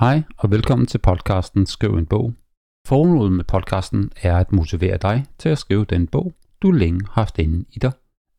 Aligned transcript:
Hej 0.00 0.22
og 0.36 0.50
velkommen 0.50 0.86
til 0.86 0.98
podcasten 0.98 1.66
Skriv 1.66 1.90
en 1.90 2.06
bog. 2.06 2.34
Formålet 2.86 3.32
med 3.32 3.44
podcasten 3.44 4.10
er 4.22 4.36
at 4.36 4.52
motivere 4.52 4.96
dig 4.96 5.24
til 5.38 5.48
at 5.48 5.58
skrive 5.58 5.84
den 5.84 6.06
bog, 6.06 6.32
du 6.62 6.70
længe 6.70 7.00
har 7.06 7.22
haft 7.22 7.38
inde 7.38 7.64
i 7.72 7.78
dig, 7.78 7.92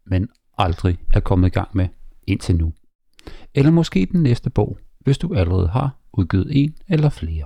men 0.06 0.30
aldrig 0.58 0.98
er 1.14 1.20
kommet 1.20 1.48
i 1.48 1.52
gang 1.52 1.70
med 1.74 1.88
indtil 2.28 2.56
nu. 2.56 2.74
Eller 3.56 3.72
måske 3.72 4.08
den 4.12 4.24
næste 4.24 4.50
bog, 4.50 4.78
hvis 5.00 5.18
du 5.18 5.34
allerede 5.34 5.68
har 5.68 6.00
udgivet 6.14 6.48
en 6.52 6.76
eller 6.88 7.10
flere. 7.10 7.46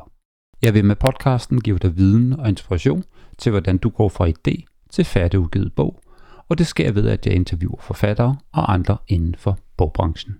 Jeg 0.62 0.74
vil 0.74 0.86
med 0.86 0.96
podcasten 0.96 1.62
give 1.62 1.78
dig 1.78 1.98
viden 1.98 2.34
og 2.40 2.50
inspiration 2.50 3.04
til, 3.38 3.50
hvordan 3.50 3.78
du 3.78 3.90
går 3.90 4.10
fra 4.10 4.28
idé 4.28 4.86
til 4.90 5.06
færdigudgivet 5.06 5.74
bog, 5.76 6.04
og 6.50 6.58
det 6.58 6.68
sker 6.68 6.92
ved, 6.92 7.08
at 7.08 7.26
jeg 7.26 7.36
interviewer 7.36 7.82
forfattere 7.82 8.38
og 8.52 8.74
andre 8.74 8.98
inden 9.08 9.36
for 9.36 9.60
bogbranchen. 9.78 10.36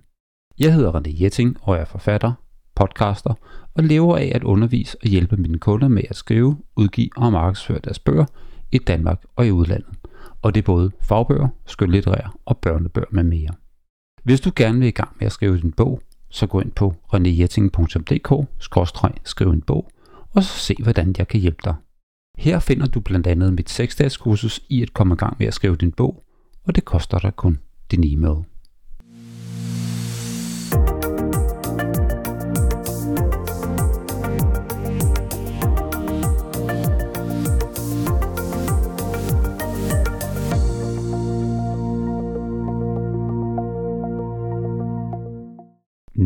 Jeg 0.58 0.74
hedder 0.74 1.00
René 1.00 1.22
Jetting 1.22 1.56
og 1.62 1.76
er 1.76 1.84
forfatter, 1.84 2.32
podcaster 2.74 3.34
og 3.74 3.84
lever 3.84 4.16
af 4.16 4.32
at 4.34 4.44
undervise 4.44 4.96
og 5.02 5.08
hjælpe 5.08 5.36
mine 5.36 5.58
kunder 5.58 5.88
med 5.88 6.02
at 6.10 6.16
skrive, 6.16 6.56
udgive 6.76 7.10
og 7.16 7.32
markedsføre 7.32 7.80
deres 7.84 7.98
bøger 7.98 8.24
i 8.72 8.78
Danmark 8.78 9.24
og 9.36 9.46
i 9.46 9.50
udlandet. 9.50 9.94
Og 10.42 10.54
det 10.54 10.60
er 10.60 10.64
både 10.64 10.90
fagbøger, 11.02 11.48
skønlitterære 11.66 12.30
og 12.44 12.58
børnebøger 12.58 13.06
med 13.10 13.22
mere. 13.22 13.50
Hvis 14.24 14.40
du 14.40 14.52
gerne 14.56 14.78
vil 14.78 14.88
i 14.88 14.90
gang 14.90 15.16
med 15.18 15.26
at 15.26 15.32
skrive 15.32 15.60
din 15.60 15.72
bog, 15.72 16.00
så 16.30 16.46
gå 16.46 16.60
ind 16.60 16.72
på 16.72 16.94
renéjetting.dk-skriv 17.14 19.50
en 19.50 19.62
bog, 19.62 19.90
og 20.34 20.42
så 20.42 20.58
se 20.58 20.74
hvordan 20.82 21.14
jeg 21.18 21.28
kan 21.28 21.40
hjælpe 21.40 21.60
dig. 21.64 21.74
Her 22.38 22.58
finder 22.58 22.86
du 22.86 23.00
blandt 23.00 23.26
andet 23.26 23.52
mit 23.52 23.80
6-dages 23.80 24.16
kursus 24.16 24.60
i 24.68 24.82
at 24.82 24.94
komme 24.94 25.14
i 25.14 25.16
gang 25.16 25.36
med 25.38 25.46
at 25.46 25.54
skrive 25.54 25.76
din 25.76 25.92
bog, 25.92 26.24
og 26.64 26.74
det 26.74 26.84
koster 26.84 27.18
dig 27.18 27.36
kun 27.36 27.58
din 27.90 28.04
e-mail. 28.04 28.44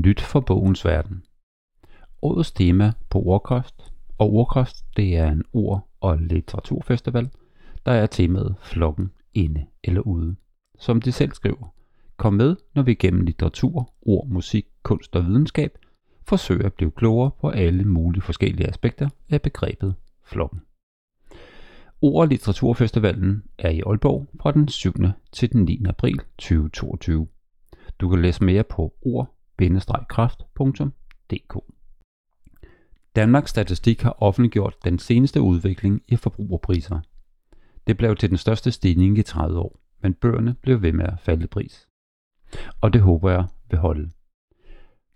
Nyt 0.09 0.21
for 0.21 0.41
bogens 0.41 0.85
verden. 0.85 1.23
Årets 2.23 2.53
tema 2.53 2.93
på 3.11 3.19
Ordkost, 3.19 3.93
og 4.19 4.33
Ordkost 4.33 4.85
det 4.97 5.17
er 5.17 5.31
en 5.31 5.45
ord- 5.53 5.89
og 6.01 6.19
litteraturfestival, 6.19 7.31
der 7.87 7.93
er 7.93 8.07
temaet 8.07 8.57
flokken 8.63 9.11
inde 9.35 9.67
eller 9.85 10.01
ude. 10.01 10.37
Som 10.79 11.01
de 11.03 11.13
selv 11.13 11.33
skriver, 11.33 11.75
kom 12.17 12.35
med, 12.35 12.57
når 12.75 12.83
vi 12.83 12.95
gennem 12.95 13.21
litteratur, 13.21 13.93
ord, 14.03 14.29
musik, 14.29 14.67
kunst 14.83 15.17
og 15.17 15.25
videnskab 15.27 15.79
forsøger 16.29 16.67
at 16.67 16.75
blive 16.75 16.91
klogere 16.91 17.31
på 17.41 17.49
alle 17.49 17.85
mulige 17.85 18.23
forskellige 18.23 18.69
aspekter 18.69 19.09
af 19.31 19.43
begrebet 19.43 19.95
flokken. 20.25 20.61
Ord- 22.03 22.21
og 22.21 22.29
litteraturfestivalen 22.29 23.43
er 23.59 23.71
i 23.71 23.83
Aalborg 23.87 24.29
fra 24.43 24.53
den 24.53 24.69
7. 24.69 24.93
til 25.33 25.53
den 25.53 25.65
9. 25.65 25.83
april 25.89 26.21
2022. 26.39 27.29
Du 28.01 28.09
kan 28.09 28.23
læse 28.23 28.45
mere 28.45 28.65
på 28.65 28.95
ord 29.03 29.38
kraft.dk. 30.09 31.59
Danmarks 33.17 33.51
Statistik 33.51 34.03
har 34.03 34.23
offentliggjort 34.23 34.85
den 34.85 34.99
seneste 34.99 35.41
udvikling 35.41 36.03
i 36.09 36.17
forbrugerpriser. 36.17 37.01
Det 37.87 37.97
blev 37.97 38.17
til 38.17 38.29
den 38.29 38.39
største 38.39 38.73
stigning 38.73 39.19
i 39.19 39.23
30 39.23 39.59
år, 39.59 39.81
men 40.01 40.15
bøgerne 40.15 40.55
blev 40.55 40.83
ved 40.83 40.93
med 40.93 41.05
at 41.05 41.21
falde 41.21 41.45
i 41.45 41.47
pris. 41.47 41.89
Og 42.81 42.93
det 42.93 43.01
håber 43.01 43.31
jeg 43.31 43.45
vil 43.71 43.79
holde. 43.79 44.11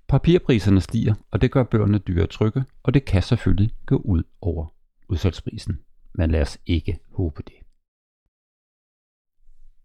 Papirpriserne 0.09 0.81
stiger, 0.81 1.15
og 1.31 1.41
det 1.41 1.53
gør 1.53 1.63
bøgerne 1.63 1.98
dyre 1.98 2.23
at 2.23 2.31
trykke, 2.31 2.65
og 2.83 2.95
det 2.95 3.05
kan 3.05 3.23
selvfølgelig 3.23 3.75
gå 3.87 3.97
ud 3.97 4.23
over 4.41 4.67
udsalgsprisen. 5.09 5.79
Men 6.15 6.31
lad 6.31 6.41
os 6.41 6.59
ikke 6.67 6.98
håbe 7.11 7.43
det. 7.43 7.55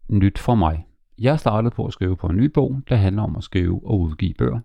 Nyt 0.09 0.39
for 0.39 0.55
mig. 0.55 0.86
Jeg 1.19 1.39
startede 1.39 1.71
på 1.71 1.85
at 1.85 1.93
skrive 1.93 2.17
på 2.17 2.27
en 2.27 2.35
ny 2.37 2.43
bog, 2.45 2.81
der 2.89 2.95
handler 2.95 3.23
om 3.23 3.35
at 3.35 3.43
skrive 3.43 3.81
og 3.85 3.99
udgive 3.99 4.33
bøger, 4.33 4.59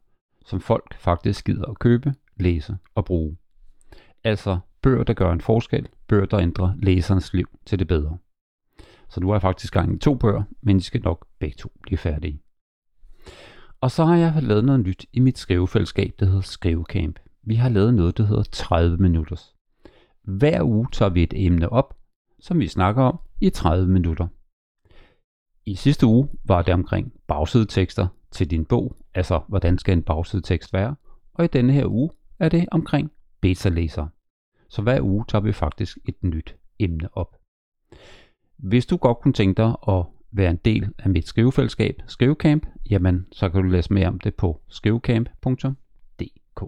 som 0.47 0.61
folk 0.61 0.95
faktisk 0.99 1.45
gider 1.45 1.65
at 1.65 1.79
købe, 1.79 2.15
læse 2.37 2.77
og 2.95 3.05
bruge. 3.05 3.37
Altså 4.25 4.59
bøger, 4.83 5.05
der 5.05 5.15
gør 5.15 5.33
en 5.33 5.41
forskel, 5.41 5.89
bøger, 6.09 6.27
der 6.27 6.39
ændrer 6.39 6.75
læserens 6.77 7.35
liv 7.35 7.47
til 7.67 7.79
det 7.79 7.89
bedre. 7.89 8.19
Så 9.09 9.21
nu 9.21 9.31
er 9.31 9.35
jeg 9.35 9.43
faktisk 9.43 9.73
gang 9.73 9.95
i 9.95 9.99
to 9.99 10.15
bøger, 10.15 10.43
men 10.63 10.77
de 10.77 10.83
skal 10.83 11.03
nok 11.03 11.27
begge 11.39 11.57
to 11.57 11.73
blive 11.83 11.99
færdige. 11.99 12.43
Og 13.81 13.91
så 13.91 14.05
har 14.05 14.17
jeg 14.17 14.43
lavet 14.43 14.65
noget 14.65 14.81
nyt 14.81 15.07
i 15.13 15.21
mit 15.21 15.39
skrivefællesskab, 15.39 16.15
der 16.21 16.27
hedder 16.27 16.41
Skrivecamp. 16.41 17.19
Vi 17.43 17.55
har 17.55 17.69
lavet 17.69 17.95
noget, 17.95 18.19
der 18.19 18.25
hedder 18.25 18.43
30 18.53 18.97
minutter. 18.97 19.37
Hver 20.23 20.63
uge 20.63 20.87
tager 20.93 21.09
vi 21.09 21.23
et 21.23 21.33
emne 21.37 21.69
op, 21.69 21.95
som 22.41 22.59
vi 22.59 22.69
snakker 22.69 23.03
om 23.03 23.19
i 23.41 23.51
30 23.51 23.89
minutter. 23.89 24.29
I 25.67 25.75
sidste 25.75 26.07
uge 26.07 26.29
var 26.45 26.63
det 26.63 26.75
omkring 26.75 27.13
bagsidetekster 27.27 28.09
til 28.31 28.51
din 28.51 28.65
bog, 28.65 28.97
altså 29.15 29.41
hvordan 29.49 29.79
skal 29.79 29.93
en 29.93 30.03
bagsidetekst 30.03 30.73
være, 30.73 30.97
og 31.35 31.45
i 31.45 31.49
denne 31.49 31.73
her 31.73 31.87
uge 31.87 32.11
er 32.39 32.49
det 32.49 32.69
omkring 32.71 33.13
beta-læsere. 33.41 34.09
Så 34.69 34.83
hver 34.83 35.01
uge 35.01 35.25
tager 35.29 35.43
vi 35.43 35.53
faktisk 35.53 35.99
et 36.05 36.23
nyt 36.23 36.57
emne 36.79 37.17
op. 37.17 37.37
Hvis 38.57 38.87
du 38.87 38.97
godt 38.97 39.19
kunne 39.21 39.35
tænke 39.35 39.63
dig 39.63 39.75
at 39.89 40.05
være 40.31 40.51
en 40.51 40.61
del 40.65 40.89
af 40.99 41.11
mit 41.11 41.27
skrivefællesskab, 41.27 42.03
Skrivecamp, 42.07 42.67
jamen 42.91 43.27
så 43.33 43.49
kan 43.49 43.63
du 43.63 43.69
læse 43.69 43.93
mere 43.93 44.09
om 44.09 44.21
det 44.21 44.35
på 44.35 44.61
skrivecamp.dk. 44.69 46.63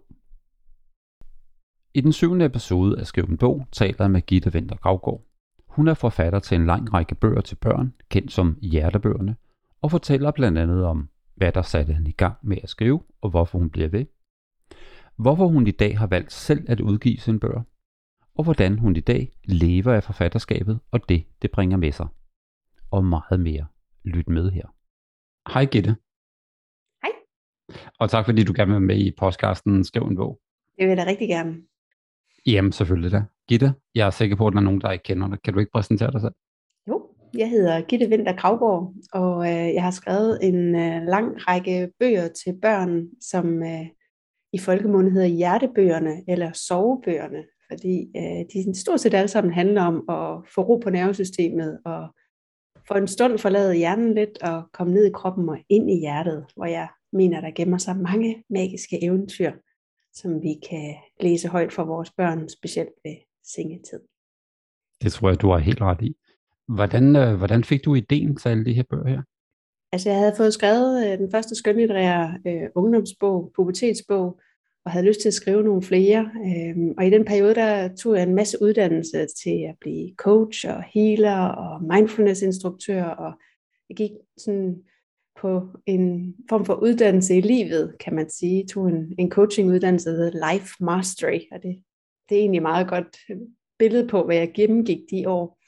I 1.94 2.00
den 2.00 2.12
syvende 2.12 2.44
episode 2.44 3.00
af 3.00 3.06
Skriv 3.06 3.25
en 3.25 3.38
bog 3.38 3.66
taler 3.72 3.97
jeg 3.99 4.11
med 4.11 4.22
Gitte 4.22 4.55
Venter 4.55 4.76
Gravgaard. 4.76 5.22
Hun 5.75 5.89
er 5.89 5.95
forfatter 5.95 6.39
til 6.39 6.55
en 6.55 6.67
lang 6.67 6.95
række 6.95 7.15
bøger 7.15 7.41
til 7.41 7.57
børn, 7.57 7.95
kendt 8.09 8.33
som 8.33 8.59
hjertebøgerne, 8.62 9.37
og 9.83 9.91
fortæller 9.91 10.31
blandt 10.31 10.59
andet 10.59 10.85
om, 10.85 11.09
hvad 11.35 11.53
der 11.53 11.62
satte 11.62 11.93
hende 11.93 12.11
i 12.11 12.12
gang 12.12 12.37
med 12.43 12.59
at 12.62 12.69
skrive, 12.69 13.03
og 13.21 13.31
hvorfor 13.31 13.59
hun 13.59 13.71
bliver 13.71 13.89
ved. 13.89 14.07
Hvorfor 15.17 15.47
hun 15.47 15.67
i 15.67 15.71
dag 15.71 15.99
har 15.99 16.07
valgt 16.07 16.33
selv 16.33 16.65
at 16.69 16.81
udgive 16.81 17.17
sin 17.17 17.41
bøger, 17.41 17.62
og 18.35 18.45
hvordan 18.45 18.79
hun 18.79 18.97
i 18.97 19.01
dag 19.01 19.33
lever 19.45 19.93
af 19.93 20.05
forfatterskabet 20.05 20.81
og 20.91 21.09
det, 21.09 21.25
det 21.43 21.51
bringer 21.51 21.77
med 21.77 21.93
sig. 21.93 22.06
Og 22.91 23.05
meget 23.05 23.41
mere. 23.41 23.67
Lyt 24.05 24.29
med 24.29 24.51
her. 24.51 24.67
Hej 25.53 25.65
Gitte. 25.65 25.97
Hej. 27.03 27.12
Og 27.99 28.11
tak 28.11 28.25
fordi 28.25 28.45
du 28.45 28.53
gerne 28.56 28.73
vil 28.73 28.81
være 28.81 28.97
med 28.97 28.97
i 28.97 29.12
podcasten 29.19 29.85
Skriv 29.85 30.03
en 30.03 30.17
bog. 30.17 30.41
Det 30.79 30.89
vil 30.89 30.89
jeg 30.89 30.97
da 30.97 31.11
rigtig 31.11 31.29
gerne. 31.29 31.56
Jamen 32.47 32.73
selvfølgelig 32.73 33.12
da. 33.12 33.25
Gitte, 33.49 33.75
jeg 33.94 34.06
er 34.06 34.10
sikker 34.10 34.37
på, 34.37 34.47
at 34.47 34.53
der 34.53 34.59
er 34.59 34.62
nogen, 34.62 34.81
der 34.81 34.91
ikke 34.91 35.03
kender 35.03 35.28
dig. 35.28 35.38
Kan 35.43 35.53
du 35.55 35.60
ikke 35.60 35.72
præsentere 35.72 36.12
dig 36.12 36.21
selv? 36.21 36.34
Jo, 36.88 37.06
jeg 37.37 37.50
hedder 37.50 37.81
Gitte 37.81 38.09
Vinter 38.09 38.37
Kravgaard, 38.37 38.94
og 39.12 39.47
øh, 39.47 39.75
jeg 39.75 39.82
har 39.82 39.91
skrevet 39.91 40.38
en 40.43 40.75
øh, 40.75 41.03
lang 41.06 41.49
række 41.49 41.93
bøger 42.00 42.28
til 42.28 42.59
børn, 42.62 43.06
som 43.21 43.62
øh, 43.62 43.87
i 44.53 44.59
folkemunde 44.59 45.10
hedder 45.10 45.27
hjertebøgerne 45.27 46.22
eller 46.28 46.53
sovebøgerne, 46.53 47.44
fordi 47.71 48.10
øh, 48.16 48.44
de 48.53 48.81
stort 48.81 49.00
set 49.00 49.15
alle 49.15 49.28
sammen 49.28 49.53
handler 49.53 49.82
om 49.82 49.97
at 50.09 50.50
få 50.55 50.61
ro 50.62 50.76
på 50.76 50.91
nervesystemet 50.91 51.81
og 51.84 52.09
for 52.88 52.94
en 52.94 53.09
stund 53.09 53.38
forlade 53.38 53.75
hjernen 53.75 54.15
lidt 54.15 54.43
og 54.43 54.62
komme 54.72 54.94
ned 54.94 55.06
i 55.06 55.12
kroppen 55.15 55.49
og 55.49 55.59
ind 55.69 55.91
i 55.91 56.00
hjertet, 56.00 56.47
hvor 56.56 56.66
jeg 56.66 56.88
mener, 57.12 57.41
der 57.41 57.50
gemmer 57.50 57.78
sig 57.78 57.97
mange 57.97 58.44
magiske 58.50 59.05
eventyr, 59.05 59.53
som 60.12 60.43
vi 60.43 60.55
kan 60.69 60.94
læse 61.21 61.49
højt 61.49 61.72
for 61.72 61.84
vores 61.84 62.11
børn, 62.16 62.49
specielt 62.49 62.94
ved 63.05 63.16
sengetid. 63.44 64.00
Det 65.03 65.12
tror 65.12 65.28
jeg, 65.28 65.41
du 65.41 65.50
har 65.50 65.59
helt 65.59 65.81
ret 65.81 66.03
i. 66.03 66.16
Hvordan, 66.69 67.16
øh, 67.16 67.34
hvordan 67.34 67.65
fik 67.65 67.84
du 67.84 67.94
ideen 67.94 68.37
til 68.37 68.49
alle 68.49 68.65
de 68.65 68.72
her 68.72 68.82
bøger 68.91 69.09
her? 69.09 69.22
Altså 69.93 70.10
jeg 70.10 70.19
havde 70.19 70.34
fået 70.37 70.55
skrevet 70.55 71.06
øh, 71.06 71.19
den 71.19 71.31
første 71.31 71.55
skønlitterære 71.55 72.38
øh, 72.47 72.69
ungdomsbog, 72.75 73.53
pubertetsbog, 73.56 74.41
og 74.84 74.91
havde 74.93 75.06
lyst 75.06 75.21
til 75.21 75.28
at 75.28 75.34
skrive 75.34 75.62
nogle 75.62 75.82
flere. 75.82 76.31
Øhm, 76.47 76.94
og 76.99 77.06
i 77.06 77.11
den 77.11 77.25
periode, 77.25 77.55
der 77.55 77.96
tog 77.96 78.17
jeg 78.17 78.23
en 78.23 78.35
masse 78.35 78.58
uddannelse 78.62 79.26
til 79.43 79.67
at 79.69 79.76
blive 79.81 80.14
coach 80.17 80.69
og 80.69 80.82
healer 80.94 81.40
og 81.40 81.82
mindfulness-instruktør, 81.82 83.05
og 83.05 83.32
jeg 83.88 83.97
gik 83.97 84.11
sådan 84.37 84.76
på 85.40 85.69
en 85.87 86.35
form 86.49 86.64
for 86.64 86.75
uddannelse 86.75 87.37
i 87.37 87.40
livet, 87.40 87.94
kan 88.00 88.14
man 88.14 88.31
sige. 88.31 88.58
Jeg 88.58 88.69
tog 88.69 88.88
en, 88.88 89.14
en 89.19 89.31
coaching-uddannelse, 89.31 90.11
der 90.11 90.17
hedder 90.17 90.52
Life 90.52 90.70
Mastery, 90.81 91.40
og 91.52 91.62
det, 91.62 91.82
det 92.29 92.37
er 92.37 92.41
egentlig 92.41 92.62
meget 92.62 92.88
godt 92.88 93.17
øh, 93.31 93.37
billede 93.79 94.09
på, 94.09 94.25
hvad 94.25 94.37
jeg 94.37 94.53
gennemgik 94.55 95.00
de 95.11 95.29
år. 95.29 95.59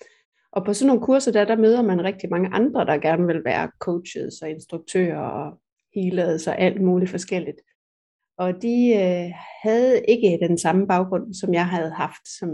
Og 0.53 0.65
på 0.65 0.73
sådan 0.73 0.87
nogle 0.87 1.03
kurser, 1.03 1.33
der, 1.33 1.45
der 1.45 1.57
møder 1.57 1.83
man 1.83 2.05
rigtig 2.05 2.31
mange 2.31 2.49
andre, 2.53 2.85
der 2.85 2.99
gerne 2.99 3.27
vil 3.27 3.45
være 3.45 3.71
coaches 3.79 4.43
og 4.43 4.51
instruktører 4.51 5.19
og 5.19 5.61
healers 5.95 6.47
og 6.47 6.59
alt 6.59 6.83
muligt 6.83 7.11
forskelligt. 7.11 7.61
Og 8.39 8.63
de 8.63 8.95
øh, 8.95 9.33
havde 9.63 10.05
ikke 10.09 10.39
den 10.49 10.59
samme 10.59 10.87
baggrund, 10.87 11.35
som 11.35 11.55
jeg 11.55 11.67
havde 11.67 11.91
haft 11.91 12.39
som 12.39 12.51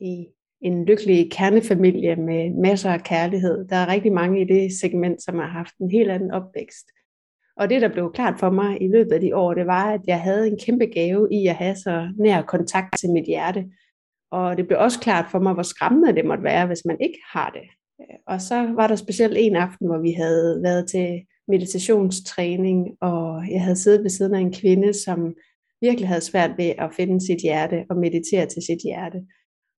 i 0.00 0.26
en 0.60 0.84
lykkelig 0.84 1.30
kernefamilie 1.30 2.16
med 2.16 2.50
masser 2.50 2.90
af 2.90 3.02
kærlighed. 3.02 3.68
Der 3.68 3.76
er 3.76 3.92
rigtig 3.92 4.12
mange 4.12 4.40
i 4.40 4.44
det 4.44 4.72
segment, 4.80 5.22
som 5.22 5.34
har 5.34 5.48
haft 5.48 5.76
en 5.76 5.90
helt 5.90 6.10
anden 6.10 6.30
opvækst. 6.30 6.86
Og 7.56 7.70
det, 7.70 7.82
der 7.82 7.88
blev 7.88 8.12
klart 8.12 8.38
for 8.40 8.50
mig 8.50 8.82
i 8.82 8.88
løbet 8.88 9.12
af 9.12 9.20
de 9.20 9.36
år, 9.36 9.54
det 9.54 9.66
var, 9.66 9.92
at 9.92 10.00
jeg 10.06 10.20
havde 10.20 10.48
en 10.48 10.58
kæmpe 10.66 10.86
gave 10.86 11.28
i 11.32 11.46
at 11.46 11.54
have 11.54 11.76
så 11.76 12.08
nær 12.18 12.42
kontakt 12.42 12.98
til 13.00 13.10
mit 13.10 13.24
hjerte. 13.24 13.64
Og 14.30 14.56
det 14.56 14.66
blev 14.66 14.78
også 14.80 15.00
klart 15.00 15.26
for 15.30 15.38
mig, 15.38 15.54
hvor 15.54 15.62
skræmmende 15.62 16.14
det 16.14 16.24
måtte 16.24 16.44
være, 16.44 16.66
hvis 16.66 16.84
man 16.84 16.96
ikke 17.00 17.18
har 17.32 17.50
det. 17.50 17.62
Og 18.26 18.40
så 18.40 18.72
var 18.74 18.86
der 18.86 18.96
specielt 18.96 19.36
en 19.38 19.56
aften, 19.56 19.86
hvor 19.86 19.98
vi 19.98 20.12
havde 20.12 20.60
været 20.62 20.88
til 20.90 21.20
meditationstræning, 21.48 22.88
og 23.00 23.50
jeg 23.50 23.62
havde 23.62 23.76
siddet 23.76 24.02
ved 24.02 24.10
siden 24.10 24.34
af 24.34 24.40
en 24.40 24.52
kvinde, 24.52 24.92
som 24.92 25.34
virkelig 25.80 26.08
havde 26.08 26.20
svært 26.20 26.50
ved 26.58 26.72
at 26.78 26.94
finde 26.96 27.26
sit 27.26 27.38
hjerte 27.42 27.84
og 27.90 27.96
meditere 27.96 28.46
til 28.46 28.62
sit 28.62 28.78
hjerte. 28.84 29.18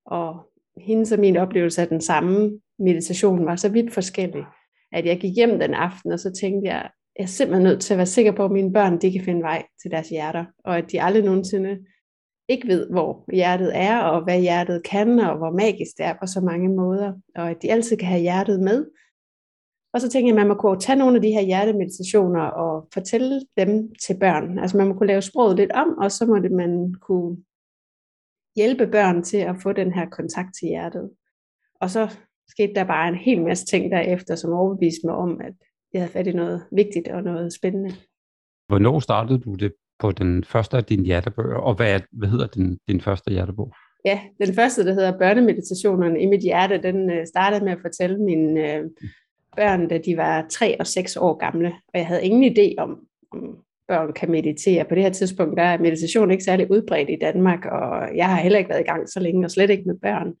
Og 0.05 0.49
hendes 0.77 1.11
og 1.11 1.19
min 1.19 1.37
oplevelse 1.37 1.81
af 1.81 1.87
den 1.87 2.01
samme 2.01 2.59
meditation 2.79 3.45
var 3.45 3.55
så 3.55 3.69
vidt 3.69 3.93
forskellig, 3.93 4.43
at 4.91 5.05
jeg 5.05 5.19
gik 5.19 5.35
hjem 5.35 5.59
den 5.59 5.73
aften, 5.73 6.11
og 6.11 6.19
så 6.19 6.31
tænkte 6.31 6.71
jeg, 6.71 6.89
jeg 7.19 7.25
er 7.25 7.27
simpelthen 7.27 7.63
nødt 7.63 7.81
til 7.81 7.93
at 7.93 7.97
være 7.97 8.05
sikker 8.05 8.31
på, 8.31 8.45
at 8.45 8.51
mine 8.51 8.73
børn 8.73 9.01
de 9.01 9.11
kan 9.11 9.23
finde 9.25 9.41
vej 9.41 9.65
til 9.81 9.91
deres 9.91 10.09
hjerter, 10.09 10.45
og 10.63 10.77
at 10.77 10.91
de 10.91 11.01
aldrig 11.01 11.23
nogensinde 11.23 11.85
ikke 12.49 12.67
ved, 12.67 12.89
hvor 12.89 13.25
hjertet 13.33 13.71
er, 13.75 13.99
og 13.99 14.23
hvad 14.23 14.39
hjertet 14.41 14.83
kan, 14.83 15.19
og 15.19 15.37
hvor 15.37 15.51
magisk 15.51 15.97
det 15.97 16.05
er 16.05 16.13
på 16.19 16.25
så 16.27 16.41
mange 16.41 16.69
måder, 16.69 17.13
og 17.35 17.49
at 17.49 17.61
de 17.61 17.71
altid 17.71 17.97
kan 17.97 18.07
have 18.07 18.21
hjertet 18.21 18.59
med. 18.59 18.85
Og 19.93 20.01
så 20.01 20.09
tænker 20.09 20.27
jeg, 20.27 20.35
at 20.35 20.41
man 20.41 20.47
må 20.47 20.61
kunne 20.61 20.79
tage 20.79 20.99
nogle 20.99 21.15
af 21.15 21.21
de 21.21 21.31
her 21.31 21.41
hjertemeditationer 21.41 22.41
og 22.41 22.87
fortælle 22.93 23.41
dem 23.57 23.95
til 23.95 24.19
børn. 24.19 24.59
Altså 24.59 24.77
man 24.77 24.87
må 24.87 24.93
kunne 24.93 25.07
lave 25.07 25.21
sproget 25.21 25.57
lidt 25.57 25.71
om, 25.71 25.97
og 25.97 26.11
så 26.11 26.25
må 26.25 26.39
det, 26.39 26.51
man 26.51 26.95
kunne 27.01 27.37
hjælpe 28.55 28.87
børn 28.87 29.23
til 29.23 29.37
at 29.37 29.55
få 29.63 29.73
den 29.73 29.93
her 29.93 30.09
kontakt 30.09 30.49
til 30.59 30.67
hjertet. 30.67 31.11
Og 31.81 31.89
så 31.89 32.17
skete 32.47 32.73
der 32.73 32.83
bare 32.83 33.07
en 33.07 33.15
hel 33.15 33.43
masse 33.43 33.65
ting 33.65 33.91
derefter, 33.91 34.35
som 34.35 34.53
overbeviste 34.53 35.07
mig 35.07 35.15
om, 35.15 35.41
at 35.41 35.53
jeg 35.93 36.01
havde 36.01 36.11
fat 36.11 36.27
i 36.27 36.31
noget 36.31 36.61
vigtigt 36.71 37.07
og 37.07 37.23
noget 37.23 37.53
spændende. 37.53 37.91
Hvornår 38.67 38.99
startede 38.99 39.39
du 39.39 39.53
det 39.53 39.73
på 39.99 40.11
den 40.11 40.43
første 40.43 40.77
af 40.77 40.83
dine 40.83 41.05
hjertebøger, 41.05 41.57
og 41.57 41.75
hvad, 41.75 41.99
hvad 42.11 42.29
hedder 42.29 42.47
din, 42.47 42.77
din 42.87 43.01
første 43.01 43.31
hjertebog? 43.31 43.73
Ja, 44.05 44.19
den 44.45 44.55
første, 44.55 44.85
der 44.85 44.93
hedder 44.93 45.17
Børnemeditationerne 45.17 46.21
i 46.21 46.25
mit 46.25 46.41
hjerte, 46.41 46.81
den 46.81 47.11
øh, 47.11 47.27
startede 47.27 47.63
med 47.63 47.71
at 47.71 47.81
fortælle 47.81 48.17
mine 48.17 48.73
øh, 48.73 48.83
børn, 49.55 49.87
da 49.87 49.97
de 49.97 50.17
var 50.17 50.45
3 50.51 50.79
og 50.79 50.87
6 50.87 51.17
år 51.17 51.37
gamle, 51.37 51.67
og 51.67 51.99
jeg 51.99 52.07
havde 52.07 52.25
ingen 52.25 52.55
idé 52.57 52.73
om, 52.77 52.99
om 53.31 53.57
børn 53.87 54.13
kan 54.13 54.31
meditere. 54.31 54.85
På 54.85 54.95
det 54.95 55.03
her 55.03 55.09
tidspunkt 55.09 55.57
der 55.57 55.63
er 55.63 55.77
meditation 55.77 56.31
ikke 56.31 56.43
særlig 56.43 56.71
udbredt 56.71 57.09
i 57.09 57.17
Danmark, 57.21 57.65
og 57.65 58.15
jeg 58.15 58.29
har 58.29 58.41
heller 58.41 58.59
ikke 58.59 58.69
været 58.69 58.81
i 58.81 58.91
gang 58.91 59.09
så 59.09 59.19
længe, 59.19 59.45
og 59.45 59.51
slet 59.51 59.69
ikke 59.69 59.83
med 59.85 59.95
børn. 60.01 60.33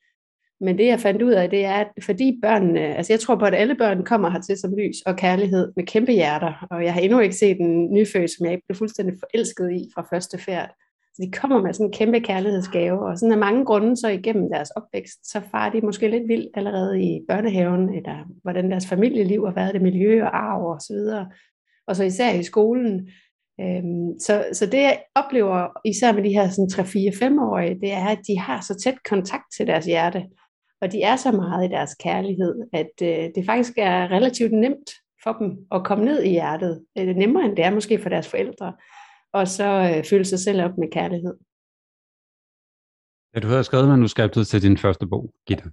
Men 0.61 0.77
det 0.77 0.85
jeg 0.85 0.99
fandt 0.99 1.21
ud 1.21 1.31
af, 1.31 1.49
det 1.49 1.65
er, 1.65 1.73
at 1.73 1.87
fordi 2.01 2.39
børnene, 2.41 2.79
altså 2.79 3.13
jeg 3.13 3.19
tror 3.19 3.35
på, 3.35 3.45
at 3.45 3.55
alle 3.55 3.75
børn 3.75 4.05
kommer 4.05 4.29
hertil 4.29 4.57
som 4.57 4.75
lys 4.75 4.95
og 5.05 5.15
kærlighed 5.15 5.73
med 5.75 5.85
kæmpe 5.85 6.11
hjerter, 6.11 6.67
og 6.71 6.83
jeg 6.83 6.93
har 6.93 7.01
endnu 7.01 7.19
ikke 7.19 7.35
set 7.35 7.57
en 7.59 7.93
nyfødt, 7.93 8.31
som 8.31 8.45
jeg 8.45 8.53
ikke 8.53 8.67
blev 8.67 8.75
fuldstændig 8.75 9.15
forelsket 9.19 9.71
i 9.71 9.89
fra 9.95 10.07
første 10.11 10.37
færd. 10.37 10.69
Så 11.13 11.21
de 11.25 11.31
kommer 11.31 11.61
med 11.61 11.73
sådan 11.73 11.85
en 11.85 11.93
kæmpe 11.93 12.19
kærlighedsgave, 12.19 13.05
og 13.07 13.17
sådan 13.17 13.31
af 13.31 13.37
mange 13.37 13.65
grunde 13.65 13.97
så 13.97 14.07
igennem 14.07 14.49
deres 14.49 14.69
opvækst, 14.69 15.31
så 15.31 15.41
far 15.51 15.69
de 15.69 15.81
måske 15.81 16.07
lidt 16.07 16.27
vildt 16.27 16.49
allerede 16.53 17.01
i 17.01 17.21
børnehaven, 17.27 17.93
eller 17.93 18.15
hvordan 18.43 18.71
deres 18.71 18.87
familieliv 18.87 19.45
har 19.45 19.53
været, 19.53 19.73
det 19.73 19.81
miljø 19.81 20.23
og 20.23 20.37
arv 20.37 20.65
og 20.65 20.81
så 20.81 20.93
videre. 20.93 21.27
Og 21.87 21.95
så 21.95 22.03
især 22.03 22.33
i 22.33 22.43
skolen. 22.43 23.09
Øhm, 23.61 24.19
så, 24.19 24.45
så 24.53 24.65
det 24.65 24.81
jeg 24.81 24.99
oplever, 25.15 25.67
især 25.85 26.11
med 26.13 26.23
de 26.23 26.29
her 26.29 26.49
sådan 26.49 26.69
3-4-5-årige, 26.71 27.79
det 27.79 27.91
er, 27.93 28.05
at 28.05 28.19
de 28.27 28.39
har 28.39 28.61
så 28.61 28.79
tæt 28.83 29.03
kontakt 29.09 29.43
til 29.57 29.67
deres 29.67 29.85
hjerte, 29.85 30.23
og 30.81 30.91
de 30.91 31.01
er 31.01 31.15
så 31.15 31.31
meget 31.31 31.65
i 31.65 31.71
deres 31.71 31.95
kærlighed, 31.95 32.55
at 32.73 32.91
øh, 33.01 33.29
det 33.35 33.45
faktisk 33.45 33.73
er 33.77 34.11
relativt 34.11 34.51
nemt 34.51 34.89
for 35.23 35.33
dem 35.33 35.57
at 35.71 35.83
komme 35.83 36.05
ned 36.05 36.23
i 36.23 36.29
hjertet. 36.29 36.85
Det 36.95 37.09
er 37.09 37.13
nemmere, 37.13 37.45
end 37.45 37.55
det 37.55 37.65
er 37.65 37.73
måske 37.73 38.01
for 38.01 38.09
deres 38.09 38.27
forældre 38.27 38.73
og 39.33 39.47
så 39.47 39.93
øh, 39.95 40.05
fylde 40.09 40.25
sig 40.25 40.39
selv 40.39 40.61
op 40.61 40.77
med 40.77 40.87
kærlighed. 40.91 41.35
Ja, 43.35 43.39
du 43.39 43.47
havde 43.47 43.63
skrevet 43.63 43.87
manuskriptet 43.87 44.47
til 44.47 44.61
din 44.61 44.77
første 44.77 45.07
bog, 45.07 45.33
Gitte. 45.47 45.63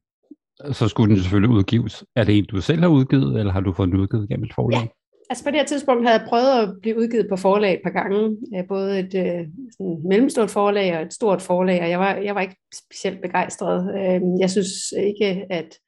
Så 0.72 0.88
skulle 0.88 1.14
den 1.14 1.22
selvfølgelig 1.22 1.56
udgives. 1.56 2.04
Er 2.16 2.24
det 2.24 2.38
en, 2.38 2.44
du 2.44 2.60
selv 2.60 2.80
har 2.80 2.88
udgivet, 2.88 3.38
eller 3.40 3.52
har 3.52 3.60
du 3.60 3.72
fået 3.72 3.88
den 3.88 4.00
udgivet 4.00 4.28
gennem 4.28 4.44
et 4.44 4.54
forlag? 4.54 4.80
Ja. 4.80 4.88
Altså 5.30 5.44
på 5.44 5.50
det 5.50 5.58
her 5.58 5.66
tidspunkt 5.66 6.06
havde 6.06 6.18
jeg 6.20 6.28
prøvet 6.28 6.62
at 6.62 6.74
blive 6.82 6.98
udgivet 6.98 7.28
på 7.28 7.36
forlag 7.36 7.74
et 7.74 7.80
par 7.84 7.90
gange. 7.90 8.36
Øh, 8.56 8.68
både 8.68 8.98
et 8.98 9.14
øh, 9.14 9.46
sådan 9.72 10.08
mellemstort 10.08 10.50
forlag 10.50 10.96
og 10.96 11.02
et 11.02 11.12
stort 11.12 11.42
forlag, 11.42 11.82
og 11.82 11.90
jeg 11.90 11.98
var, 11.98 12.14
jeg 12.14 12.34
var 12.34 12.40
ikke 12.40 12.56
specielt 12.74 13.22
begejstret. 13.22 13.94
Øh, 14.00 14.20
jeg 14.40 14.50
synes 14.50 14.92
ikke, 14.92 15.46
at 15.50 15.78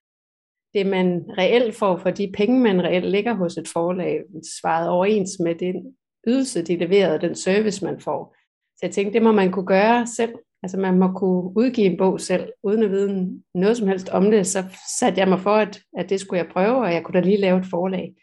det 0.74 0.86
man 0.86 1.24
reelt 1.38 1.74
får 1.74 1.96
for 1.96 2.10
de 2.10 2.32
penge, 2.36 2.60
man 2.60 2.82
reelt 2.82 3.10
ligger 3.10 3.34
hos 3.34 3.56
et 3.56 3.68
forlag, 3.68 4.20
svarede 4.60 4.90
overens 4.90 5.30
med 5.40 5.54
den 5.54 5.96
ydelse, 6.28 6.62
de 6.62 6.76
leverede, 6.76 7.20
den 7.20 7.34
service, 7.34 7.84
man 7.84 8.00
får. 8.00 8.36
Så 8.76 8.78
jeg 8.82 8.90
tænkte, 8.90 9.14
det 9.14 9.22
må 9.22 9.32
man 9.32 9.52
kunne 9.52 9.66
gøre 9.66 10.06
selv. 10.06 10.32
Altså 10.62 10.78
man 10.78 10.98
må 10.98 11.12
kunne 11.12 11.56
udgive 11.56 11.86
en 11.86 11.98
bog 11.98 12.20
selv, 12.20 12.48
uden 12.62 12.82
at 12.82 12.90
vide 12.90 13.42
noget 13.54 13.76
som 13.76 13.88
helst 13.88 14.08
om 14.08 14.30
det. 14.30 14.46
Så 14.46 14.64
satte 15.00 15.20
jeg 15.20 15.28
mig 15.28 15.40
for, 15.40 15.50
at, 15.50 15.80
at 15.98 16.10
det 16.10 16.20
skulle 16.20 16.38
jeg 16.38 16.52
prøve, 16.52 16.76
og 16.76 16.92
jeg 16.92 17.02
kunne 17.02 17.20
da 17.20 17.26
lige 17.26 17.40
lave 17.40 17.58
et 17.58 17.66
forlag. 17.70 18.14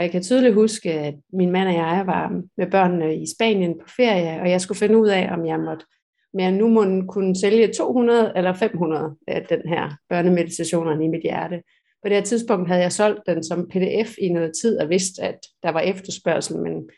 Og 0.00 0.04
jeg 0.04 0.12
kan 0.12 0.22
tydeligt 0.22 0.54
huske, 0.54 0.92
at 0.92 1.14
min 1.32 1.50
mand 1.50 1.68
og 1.68 1.74
jeg 1.74 2.02
var 2.06 2.42
med 2.56 2.70
børnene 2.70 3.16
i 3.16 3.24
Spanien 3.36 3.78
på 3.78 3.88
ferie, 3.96 4.40
og 4.40 4.50
jeg 4.50 4.60
skulle 4.60 4.78
finde 4.78 4.98
ud 4.98 5.08
af, 5.08 5.32
om 5.32 5.46
jeg 5.46 5.60
måtte 5.60 5.86
men 6.34 6.44
jeg 6.44 6.52
nu 6.52 6.68
må 6.68 7.06
kunne 7.08 7.36
sælge 7.36 7.72
200 7.72 8.32
eller 8.36 8.52
500 8.52 9.16
af 9.28 9.46
den 9.48 9.60
her 9.68 9.90
børnemeditationerne 10.08 11.04
i 11.04 11.08
mit 11.08 11.22
hjerte. 11.22 11.62
På 12.02 12.08
det 12.08 12.12
her 12.12 12.22
tidspunkt 12.22 12.68
havde 12.68 12.82
jeg 12.82 12.92
solgt 12.92 13.20
den 13.26 13.44
som 13.44 13.68
pdf 13.68 14.14
i 14.18 14.28
noget 14.28 14.52
tid 14.62 14.78
og 14.78 14.88
vidste, 14.88 15.22
at 15.22 15.38
der 15.62 15.70
var 15.70 15.80
efterspørgsel, 15.80 16.58
men 16.58 16.90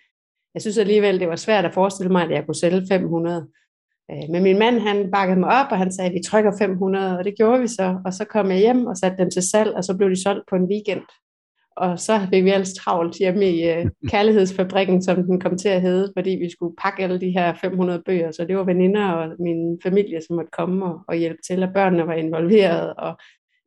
jeg 0.54 0.62
synes 0.62 0.78
alligevel, 0.78 1.20
det 1.20 1.28
var 1.28 1.36
svært 1.36 1.64
at 1.64 1.74
forestille 1.74 2.12
mig, 2.12 2.22
at 2.22 2.30
jeg 2.30 2.46
kunne 2.46 2.54
sælge 2.54 2.86
500. 2.88 3.46
Øh, 4.10 4.30
men 4.30 4.42
min 4.42 4.58
mand, 4.58 4.78
han 4.78 5.10
bakkede 5.10 5.40
mig 5.40 5.48
op, 5.48 5.66
og 5.70 5.78
han 5.78 5.92
sagde, 5.92 6.08
at 6.08 6.14
vi 6.14 6.22
trykker 6.26 6.52
500, 6.58 7.18
og 7.18 7.24
det 7.24 7.34
gjorde 7.36 7.60
vi 7.60 7.68
så. 7.68 8.00
Og 8.04 8.12
så 8.12 8.24
kom 8.24 8.50
jeg 8.50 8.58
hjem 8.58 8.86
og 8.86 8.96
satte 8.96 9.18
dem 9.18 9.30
til 9.30 9.50
salg, 9.50 9.74
og 9.74 9.84
så 9.84 9.96
blev 9.96 10.10
de 10.10 10.22
solgt 10.22 10.44
på 10.50 10.56
en 10.56 10.68
weekend. 10.72 11.02
Og 11.76 12.00
så 12.00 12.20
fik 12.30 12.44
vi 12.44 12.50
altså 12.50 12.74
travlt 12.74 13.16
hjemme 13.16 13.50
i 13.50 13.70
uh, 13.70 13.90
kærlighedsfabrikken, 14.12 15.02
som 15.02 15.22
den 15.22 15.40
kom 15.40 15.58
til 15.58 15.68
at 15.68 15.82
hedde, 15.82 16.12
fordi 16.16 16.30
vi 16.30 16.50
skulle 16.50 16.76
pakke 16.78 17.02
alle 17.02 17.20
de 17.20 17.30
her 17.30 17.54
500 17.54 18.02
bøger. 18.06 18.30
Så 18.30 18.44
det 18.44 18.56
var 18.56 18.64
veninder 18.64 19.04
og 19.04 19.28
min 19.38 19.78
familie, 19.82 20.20
som 20.20 20.36
måtte 20.36 20.50
komme 20.50 20.84
og, 20.84 21.00
og 21.08 21.16
hjælpe 21.16 21.42
til, 21.46 21.62
og 21.62 21.72
børnene 21.74 22.06
var 22.06 22.14
involveret. 22.14 22.94
Og 22.94 23.16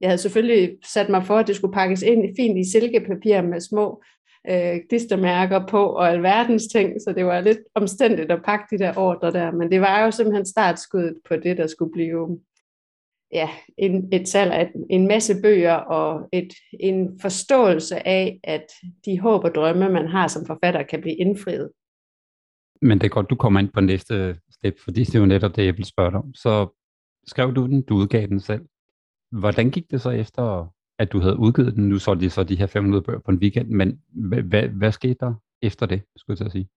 jeg 0.02 0.10
havde 0.10 0.18
selvfølgelig 0.18 0.78
sat 0.86 1.10
mig 1.10 1.24
for, 1.24 1.38
at 1.38 1.48
det 1.48 1.56
skulle 1.56 1.74
pakkes 1.74 2.02
ind 2.02 2.36
fint 2.38 2.58
i 2.58 2.72
silkepapir 2.72 3.42
med 3.42 3.60
små 3.60 4.04
øh, 4.50 4.80
klistermærker 4.90 5.68
på 5.68 5.86
og 5.86 6.10
alverdens 6.10 6.68
ting, 6.68 6.94
så 7.02 7.14
det 7.14 7.26
var 7.26 7.42
lidt 7.42 7.60
omstændigt 7.76 8.32
at 8.32 8.44
pakke 8.46 8.66
de 8.72 8.84
der 8.84 8.98
ordre 8.98 9.32
der, 9.32 9.52
men 9.52 9.72
det 9.72 9.82
var 9.82 10.06
jo 10.06 10.12
simpelthen 10.12 10.46
startskuddet 10.46 11.16
på 11.30 11.36
det, 11.36 11.58
der 11.58 11.68
skulle 11.68 11.92
blive 11.92 12.40
ja, 13.36 13.50
en, 13.78 14.14
et 14.14 14.28
salg 14.28 14.52
af 14.52 14.72
en 14.90 15.08
masse 15.08 15.34
bøger 15.44 15.74
og 15.74 16.30
et, 16.34 16.54
en 16.80 17.20
forståelse 17.20 18.08
af, 18.08 18.40
at 18.44 18.66
de 19.06 19.20
håb 19.20 19.44
og 19.44 19.56
drømme, 19.56 19.90
man 19.90 20.08
har 20.08 20.28
som 20.28 20.46
forfatter, 20.46 20.84
kan 20.84 21.02
blive 21.02 21.16
indfriet. 21.16 21.72
Men 22.82 22.98
det 23.00 23.06
er 23.06 23.10
godt, 23.10 23.30
du 23.30 23.36
kommer 23.36 23.60
ind 23.60 23.70
på 23.70 23.82
næste 23.82 24.38
step, 24.52 24.80
fordi 24.80 25.04
det 25.04 25.16
er 25.16 25.20
jo 25.20 25.26
netop 25.26 25.56
det, 25.56 25.66
jeg 25.66 25.78
vil 25.78 25.86
spørge 25.86 26.12
dig 26.12 26.20
om. 26.20 26.34
Så 26.34 26.68
skrev 27.28 27.56
du 27.56 27.66
den, 27.66 27.82
du 27.82 27.96
udgav 27.96 28.28
den 28.28 28.40
selv. 28.40 28.66
Hvordan 29.32 29.72
gik 29.72 29.92
det 29.92 30.02
så 30.02 30.10
efter 30.10 30.76
at 31.00 31.12
du 31.12 31.20
havde 31.20 31.40
udgivet 31.40 31.76
den. 31.76 31.90
Nu 31.90 32.00
så 32.00 32.14
de 32.14 32.30
så 32.30 32.44
de 32.44 32.56
her 32.56 32.68
500 32.68 33.04
bøger 33.04 33.20
på 33.20 33.32
en 33.32 33.38
weekend, 33.38 33.70
men 33.70 34.02
hvad, 34.08 34.42
hvad, 34.42 34.68
hvad 34.68 34.92
skete 34.92 35.18
der 35.20 35.34
efter 35.62 35.86
det, 35.86 36.02
skulle 36.18 36.44
jeg 36.44 36.52
sige? 36.52 36.70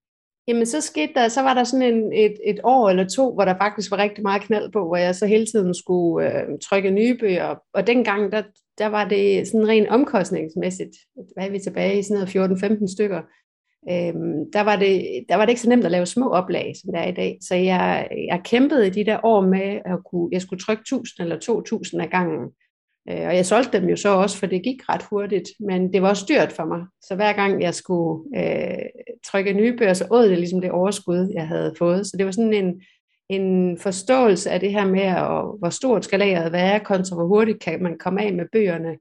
Jamen 0.48 0.66
så 0.66 0.80
skete 0.80 1.12
der, 1.14 1.28
så 1.28 1.42
var 1.42 1.54
der 1.54 1.64
sådan 1.64 1.94
en, 1.94 2.12
et, 2.12 2.34
et 2.44 2.60
år 2.64 2.90
eller 2.90 3.08
to, 3.08 3.34
hvor 3.34 3.44
der 3.44 3.54
faktisk 3.58 3.90
var 3.90 3.98
rigtig 3.98 4.22
meget 4.22 4.42
knald 4.42 4.72
på, 4.72 4.86
hvor 4.86 4.96
jeg 4.96 5.14
så 5.14 5.26
hele 5.26 5.46
tiden 5.46 5.74
skulle 5.74 6.26
øh, 6.26 6.58
trykke 6.62 6.90
nye 6.90 7.16
bøger. 7.20 7.54
Og 7.74 7.86
dengang, 7.86 8.32
der, 8.32 8.42
der 8.78 8.86
var 8.86 9.08
det 9.08 9.48
sådan 9.48 9.68
rent 9.68 9.88
omkostningsmæssigt, 9.88 10.96
hvad 11.34 11.46
er 11.46 11.50
vi 11.50 11.58
tilbage 11.58 11.98
i 11.98 12.02
sådan 12.02 12.28
noget 12.34 12.62
14-15 12.62 12.92
stykker, 12.94 13.22
øhm, 13.90 14.52
der, 14.52 14.60
var 14.60 14.76
det, 14.76 15.24
der 15.28 15.36
var 15.36 15.44
det 15.44 15.50
ikke 15.50 15.60
så 15.60 15.68
nemt 15.68 15.84
at 15.84 15.90
lave 15.90 16.06
små 16.06 16.30
oplag, 16.30 16.74
som 16.76 16.92
det 16.92 17.00
er 17.00 17.08
i 17.08 17.14
dag. 17.14 17.38
Så 17.40 17.54
jeg, 17.54 18.08
jeg 18.28 18.40
kæmpede 18.44 18.86
i 18.86 18.90
de 18.90 19.04
der 19.04 19.18
år 19.24 19.40
med, 19.40 19.80
at 19.84 19.98
kunne, 20.10 20.28
jeg 20.32 20.42
skulle 20.42 20.60
trykke 20.60 20.80
1000 20.80 21.24
eller 21.24 21.38
2000 21.38 22.02
af 22.02 22.10
gangen. 22.10 22.48
Øh, 23.10 23.26
og 23.26 23.36
jeg 23.36 23.46
solgte 23.46 23.80
dem 23.80 23.88
jo 23.88 23.96
så 23.96 24.08
også, 24.08 24.38
for 24.38 24.46
det 24.46 24.62
gik 24.62 24.88
ret 24.88 25.02
hurtigt, 25.10 25.48
men 25.60 25.92
det 25.92 26.02
var 26.02 26.08
også 26.08 26.26
dyrt 26.28 26.52
for 26.52 26.64
mig. 26.64 26.86
Så 27.02 27.14
hver 27.14 27.32
gang 27.32 27.62
jeg 27.62 27.74
skulle 27.74 28.24
øh, 28.36 28.78
trykke 29.26 29.52
nye 29.52 29.76
bøger, 29.76 29.94
så 29.94 30.06
åd 30.10 30.28
det 30.28 30.38
ligesom 30.38 30.60
det 30.60 30.70
overskud, 30.70 31.32
jeg 31.34 31.48
havde 31.48 31.74
fået. 31.78 32.06
Så 32.06 32.16
det 32.16 32.26
var 32.26 32.32
sådan 32.32 32.52
en, 32.52 32.82
en 33.28 33.78
forståelse 33.78 34.50
af 34.50 34.60
det 34.60 34.72
her 34.72 34.86
med, 34.86 35.14
og 35.14 35.58
hvor 35.58 35.70
stort 35.70 36.04
skal 36.04 36.18
lageret 36.18 36.52
være, 36.52 36.80
kontra 36.80 37.16
hvor 37.16 37.26
hurtigt 37.26 37.60
kan 37.60 37.82
man 37.82 37.98
komme 37.98 38.22
af 38.22 38.32
med 38.32 38.44
bøgerne, 38.52 38.96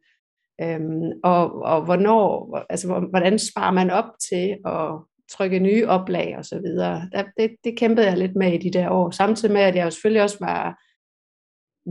øhm, 0.61 1.11
og, 1.23 1.61
og 1.61 1.85
hvornår, 1.85 2.57
altså 2.69 2.99
hvordan 3.09 3.39
sparer 3.39 3.71
man 3.71 3.89
op 3.89 4.09
til 4.29 4.57
at 4.65 4.91
trykke 5.31 5.59
nye 5.59 5.87
oplag 5.87 6.35
og 6.37 6.45
så 6.45 6.59
videre. 6.59 7.09
Det, 7.37 7.55
det 7.63 7.77
kæmpede 7.77 8.07
jeg 8.07 8.17
lidt 8.17 8.35
med 8.35 8.53
i 8.53 8.69
de 8.69 8.79
der 8.79 8.89
år, 8.89 9.11
samtidig 9.11 9.53
med, 9.53 9.61
at 9.61 9.75
jeg 9.75 9.85
jo 9.85 9.89
selvfølgelig 9.89 10.23
også 10.23 10.37
var 10.39 10.79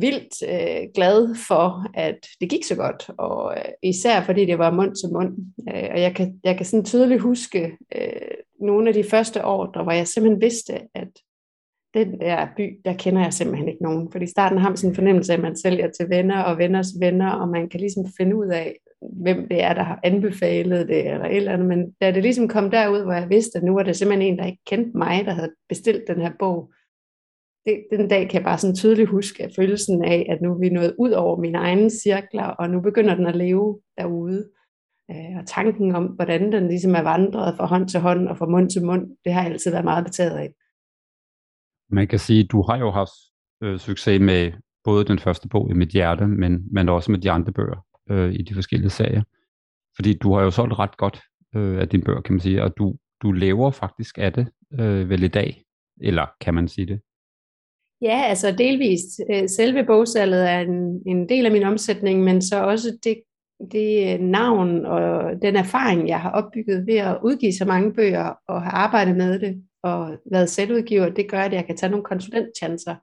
vildt 0.01 0.35
øh, 0.53 0.89
glad 0.95 1.35
for, 1.49 1.87
at 1.95 2.19
det 2.41 2.51
gik 2.51 2.65
så 2.65 2.77
godt, 2.77 3.11
og 3.19 3.55
øh, 3.57 3.65
især 3.83 4.23
fordi 4.23 4.45
det 4.45 4.59
var 4.59 4.71
mund 4.71 4.95
til 4.95 5.09
mund. 5.13 5.33
Øh, 5.75 5.89
og 5.93 6.01
jeg 6.01 6.15
kan, 6.15 6.41
jeg 6.45 6.57
kan 6.57 6.67
sådan 6.67 6.85
tydeligt 6.85 7.21
huske 7.21 7.77
øh, 7.97 8.37
nogle 8.61 8.89
af 8.89 8.95
de 8.95 9.05
første 9.05 9.45
år, 9.45 9.67
der 9.67 9.83
hvor 9.83 9.93
jeg 9.93 10.09
simpelthen 10.09 10.41
vidste, 10.41 10.73
at 10.95 11.09
den 11.95 12.21
der 12.21 12.47
by, 12.57 12.81
der 12.85 12.93
kender 12.93 13.23
jeg 13.23 13.33
simpelthen 13.33 13.69
ikke 13.69 13.83
nogen. 13.83 14.13
Fordi 14.13 14.25
i 14.25 14.29
starten 14.29 14.59
har 14.59 14.69
man 14.69 14.77
sådan 14.77 14.91
en 14.91 14.95
fornemmelse 14.95 15.33
af, 15.33 15.37
at 15.37 15.43
man 15.43 15.57
sælger 15.57 15.91
til 15.91 16.09
venner 16.09 16.43
og 16.43 16.59
venners 16.59 16.89
venner, 17.01 17.31
og 17.31 17.49
man 17.49 17.69
kan 17.69 17.81
ligesom 17.81 18.05
finde 18.19 18.37
ud 18.37 18.47
af, 18.47 18.77
hvem 19.13 19.49
det 19.49 19.63
er, 19.63 19.75
der 19.75 19.83
har 19.83 20.01
anbefalet 20.05 20.89
det, 20.89 21.13
eller 21.13 21.27
et 21.27 21.37
eller 21.37 21.53
andet. 21.53 21.69
Men 21.69 21.91
da 22.01 22.11
det 22.11 22.23
ligesom 22.23 22.49
kom 22.49 22.71
derud, 22.71 23.03
hvor 23.03 23.13
jeg 23.13 23.31
vidste, 23.31 23.59
at 23.59 23.65
nu 23.65 23.75
var 23.75 23.83
det 23.83 23.97
simpelthen 23.97 24.33
en, 24.33 24.39
der 24.39 24.47
ikke 24.47 24.65
kendte 24.67 24.99
mig, 24.99 25.25
der 25.25 25.33
havde 25.33 25.53
bestilt 25.69 26.03
den 26.09 26.21
her 26.21 26.33
bog, 26.39 26.73
det, 27.67 27.87
den 27.91 28.09
dag 28.09 28.29
kan 28.29 28.35
jeg 28.35 28.45
bare 28.45 28.59
sådan 28.59 28.77
tydeligt 28.77 29.09
huske 29.09 29.45
at 29.45 29.53
følelsen 29.57 30.05
af, 30.05 30.27
at 30.29 30.43
nu 30.43 30.53
er 30.53 30.59
vi 30.59 30.69
nået 30.69 30.95
ud 30.99 31.11
over 31.11 31.41
mine 31.41 31.59
egne 31.59 31.91
cirkler, 31.91 32.45
og 32.45 32.71
nu 32.71 32.81
begynder 32.81 33.15
den 33.15 33.27
at 33.27 33.37
leve 33.37 33.81
derude. 33.99 34.49
Øh, 35.11 35.37
og 35.39 35.47
tanken 35.47 35.95
om, 35.95 36.05
hvordan 36.05 36.53
den 36.53 36.69
ligesom 36.69 36.95
er 36.95 37.03
vandret 37.03 37.57
fra 37.57 37.67
hånd 37.67 37.89
til 37.89 38.01
hånd 38.01 38.29
og 38.29 38.39
fra 38.39 38.47
mund 38.47 38.71
til 38.71 38.85
mund, 38.85 39.17
det 39.25 39.33
har 39.33 39.43
jeg 39.43 39.53
altid 39.53 39.71
været 39.71 39.85
meget 39.85 40.05
betaget 40.05 40.39
af. 40.39 40.55
Man 41.91 42.09
kan 42.09 42.19
sige, 42.19 42.45
at 42.45 42.51
du 42.51 42.63
har 42.63 42.79
jo 42.79 42.91
haft 42.91 43.17
øh, 43.63 43.79
succes 43.79 44.21
med 44.21 44.53
både 44.85 45.05
den 45.05 45.19
første 45.19 45.49
bog 45.49 45.71
i 45.71 45.75
mit 45.75 45.89
hjerte, 45.89 46.27
men, 46.27 46.69
men 46.73 46.89
også 46.89 47.11
med 47.11 47.19
de 47.19 47.31
andre 47.31 47.53
bøger 47.53 47.87
øh, 48.11 48.33
i 48.35 48.43
de 48.43 48.55
forskellige 48.55 48.91
sager. 48.91 49.23
Fordi 49.97 50.19
du 50.19 50.35
har 50.35 50.43
jo 50.43 50.51
solgt 50.51 50.79
ret 50.79 50.97
godt 50.97 51.21
øh, 51.55 51.81
af 51.81 51.89
dine 51.89 52.03
bøger, 52.03 52.21
kan 52.21 52.33
man 52.33 52.41
sige, 52.41 52.63
og 52.63 52.73
du, 52.79 52.97
du 53.23 53.33
lever 53.33 53.71
faktisk 53.71 54.19
af 54.19 54.33
det 54.33 54.49
øh, 54.81 55.09
vel 55.09 55.23
i 55.23 55.29
dag, 55.29 55.63
eller 56.01 56.27
kan 56.41 56.55
man 56.55 56.69
sige 56.69 56.87
det? 56.87 57.01
Ja, 58.03 58.23
altså 58.29 58.53
delvist. 58.53 59.21
Øh, 59.31 59.49
selve 59.49 59.85
bogsalget 59.85 60.51
er 60.51 60.61
en, 60.61 61.03
en 61.07 61.29
del 61.29 61.47
af 61.47 61.53
min 61.53 61.63
omsætning, 61.63 62.25
men 62.25 62.43
så 62.43 62.65
også 62.65 62.99
det, 63.05 63.23
det 63.73 64.15
øh, 64.15 64.21
navn 64.21 64.87
og 64.87 65.33
den 65.43 65.57
erfaring, 65.57 66.09
jeg 66.09 66.21
har 66.21 66.31
opbygget 66.31 66.87
ved 66.87 66.97
at 66.97 67.19
udgive 67.25 67.53
så 67.53 67.65
mange 67.65 67.93
bøger 67.93 68.33
og 68.49 68.63
have 68.63 68.73
arbejdet 68.73 69.17
med 69.17 69.39
det 69.39 69.65
og 69.83 70.17
været 70.31 70.49
selvudgiver, 70.49 71.09
det 71.09 71.31
gør, 71.31 71.41
at 71.41 71.53
jeg 71.53 71.67
kan 71.67 71.77
tage 71.77 71.91
nogle 71.91 72.05
konsulentchancer, 72.05 72.95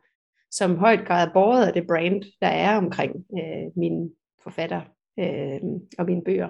som 0.51 0.77
højt 0.77 1.07
grad 1.07 1.27
er 1.27 1.33
båret 1.33 1.67
af 1.67 1.73
det 1.73 1.87
brand, 1.87 2.23
der 2.41 2.47
er 2.47 2.77
omkring 2.77 3.15
øh, 3.15 3.77
mine 3.77 4.09
forfatter 4.43 4.81
øh, 5.19 5.61
og 5.97 6.05
mine 6.05 6.21
bøger. 6.25 6.49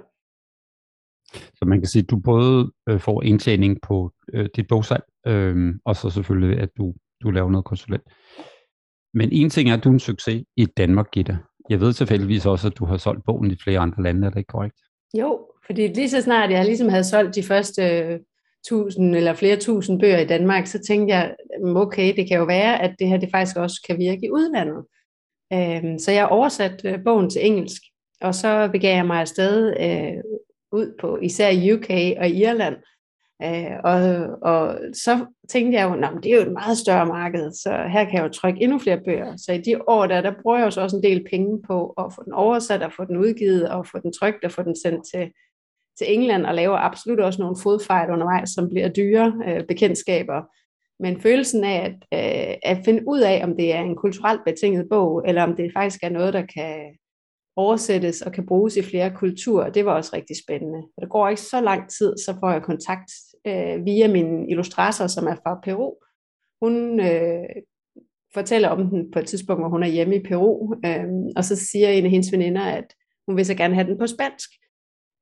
Så 1.34 1.66
man 1.66 1.80
kan 1.80 1.88
sige, 1.88 2.04
at 2.04 2.10
du 2.10 2.20
både 2.20 2.72
øh, 2.90 3.00
får 3.00 3.24
indtjening 3.24 3.82
på 3.82 4.12
øh, 4.34 4.50
dit 4.56 4.68
bogsalg, 4.68 5.04
øh, 5.28 5.76
og 5.86 5.96
så 5.96 6.10
selvfølgelig, 6.10 6.60
at 6.60 6.70
du, 6.78 6.94
du 7.24 7.32
laver 7.32 7.52
noget 7.52 7.66
konsulent. 7.66 8.04
Men 9.14 9.30
en 9.32 9.50
ting 9.50 9.70
er, 9.70 9.74
at 9.74 9.84
du 9.84 9.90
er 9.90 9.94
en 9.94 10.00
succes 10.00 10.44
i 10.58 10.66
Danmark, 10.66 11.12
Gitte. 11.12 11.38
Jeg 11.70 11.80
ved 11.80 11.94
tilfældigvis 11.94 12.46
også, 12.46 12.68
at 12.68 12.78
du 12.78 12.86
har 12.86 12.98
solgt 12.98 13.26
bogen 13.26 13.52
i 13.52 13.58
flere 13.64 13.80
andre 13.80 14.04
lande, 14.04 14.26
er 14.28 14.30
det 14.30 14.38
ikke 14.38 14.48
korrekt? 14.48 14.76
Jo, 15.18 15.48
fordi 15.66 15.88
lige 15.88 16.10
så 16.10 16.22
snart 16.22 16.52
jeg 16.52 16.66
ligesom 16.66 16.90
havde 16.90 17.04
solgt 17.04 17.36
de 17.36 17.44
første 17.44 17.84
øh, 17.84 18.20
tusind 18.68 19.16
eller 19.16 19.34
flere 19.34 19.56
tusind 19.56 20.00
bøger 20.00 20.20
i 20.20 20.26
Danmark, 20.26 20.68
så 20.68 20.80
tænkte 20.88 21.16
jeg, 21.16 21.36
mm, 21.64 21.76
okay, 21.76 22.16
det 22.16 22.28
kan 22.28 22.38
jo 22.38 22.44
være, 22.44 22.82
at 22.82 22.96
det 23.00 23.08
her 23.08 23.18
det 23.18 23.30
faktisk 23.32 23.58
også 23.58 23.86
kan 23.88 24.00
virke 24.00 24.26
i 24.26 24.32
udlandet. 24.32 24.86
Øhm, 25.54 26.00
så 26.00 26.12
jeg 26.12 26.28
oversatte 26.28 26.90
øh, 26.90 27.04
bogen 27.04 27.30
til 27.30 27.46
engelsk, 27.46 27.82
og 28.22 28.36
så 28.36 28.70
begav 28.72 28.96
jeg 28.96 29.06
mig 29.06 29.22
afsted 29.22 29.74
øh, 29.80 30.24
ud 30.72 30.98
på 31.00 31.18
især 31.22 31.74
UK 31.74 31.90
og 32.20 32.30
Irland, 32.30 32.76
Øh, 33.42 33.76
og, 33.84 34.00
og 34.42 34.80
så 34.94 35.26
tænkte 35.50 35.80
jeg 35.80 35.90
jo, 35.90 36.20
det 36.24 36.32
er 36.32 36.36
jo 36.36 36.42
et 36.42 36.52
meget 36.52 36.78
større 36.78 37.06
marked, 37.06 37.52
så 37.52 37.70
her 37.92 38.06
kan 38.06 38.14
jeg 38.14 38.24
jo 38.24 38.30
trykke 38.30 38.62
endnu 38.62 38.80
flere 38.80 39.02
bøger. 39.06 39.38
Så 39.38 39.52
i 39.54 39.62
de 39.62 39.82
år 39.88 40.06
der, 40.08 40.22
der 40.22 40.34
bruger 40.42 40.58
jeg 40.58 40.66
jo 40.66 40.72
så 40.72 40.82
også 40.82 40.98
en 40.98 41.04
del 41.04 41.26
penge 41.30 41.62
på 41.68 41.94
at 41.98 42.14
få 42.16 42.24
den 42.24 42.34
oversat 42.34 42.84
og 42.84 42.94
få 42.94 43.06
den 43.06 43.18
udgivet 43.18 43.70
og 43.70 43.88
få 43.88 44.00
den 44.00 44.14
trykt 44.14 44.46
og 44.46 44.52
få 44.52 44.64
den 44.64 44.76
sendt 44.84 45.06
til, 45.14 45.32
til 45.98 46.14
England 46.14 46.46
og 46.46 46.56
laver 46.56 46.78
absolut 46.78 47.20
også 47.20 47.42
nogle 47.42 47.58
fodfejl 47.64 48.12
undervejs, 48.12 48.50
som 48.50 48.70
bliver 48.70 48.90
dyre 48.90 49.34
øh, 49.48 49.64
bekendtskaber. 49.68 50.42
Men 51.00 51.22
følelsen 51.22 51.64
af 51.64 51.98
at, 52.12 52.50
øh, 52.50 52.56
at 52.64 52.78
finde 52.86 53.04
ud 53.08 53.20
af, 53.20 53.42
om 53.44 53.56
det 53.58 53.74
er 53.74 53.82
en 53.82 53.96
kulturelt 53.96 54.42
betinget 54.46 54.88
bog, 54.90 55.24
eller 55.28 55.44
om 55.44 55.56
det 55.56 55.72
faktisk 55.74 56.04
er 56.04 56.10
noget, 56.10 56.34
der 56.34 56.46
kan 56.46 56.98
oversættes 57.56 58.22
og 58.22 58.32
kan 58.32 58.46
bruges 58.46 58.78
i 58.78 58.82
flere 58.82 59.12
kulturer, 59.16 59.70
det 59.70 59.86
var 59.86 59.94
også 59.94 60.12
rigtig 60.14 60.36
spændende. 60.44 60.80
Og 60.80 61.02
der 61.02 61.08
går 61.08 61.30
ikke 61.30 61.42
så 61.42 61.62
lang 61.62 61.90
tid, 61.90 62.18
så 62.18 62.36
får 62.40 62.52
jeg 62.52 62.62
kontakt 62.62 63.12
øh, 63.48 63.86
via 63.86 64.08
min 64.08 64.50
illustrator, 64.50 65.08
som 65.08 65.28
er 65.28 65.36
fra 65.36 65.60
Peru. 65.64 65.94
Hun 66.62 67.00
øh, 67.00 67.46
fortæller 68.34 68.70
om 68.70 68.90
den 68.90 69.12
på 69.12 69.20
et 69.20 69.26
tidspunkt, 69.26 69.62
hvor 69.62 69.70
hun 69.70 69.84
er 69.84 69.88
hjemme 69.88 70.16
i 70.16 70.24
Peru, 70.24 70.76
øh, 70.86 71.06
og 71.36 71.46
så 71.46 71.56
siger 71.56 71.90
en 71.90 72.06
af 72.06 72.12
hendes 72.12 72.32
veninder, 72.32 72.62
at 72.62 72.86
hun 73.28 73.38
vil 73.38 73.46
så 73.46 73.56
gerne 73.56 73.74
have 73.74 73.88
den 73.88 73.98
på 73.98 74.08
spansk. 74.08 74.50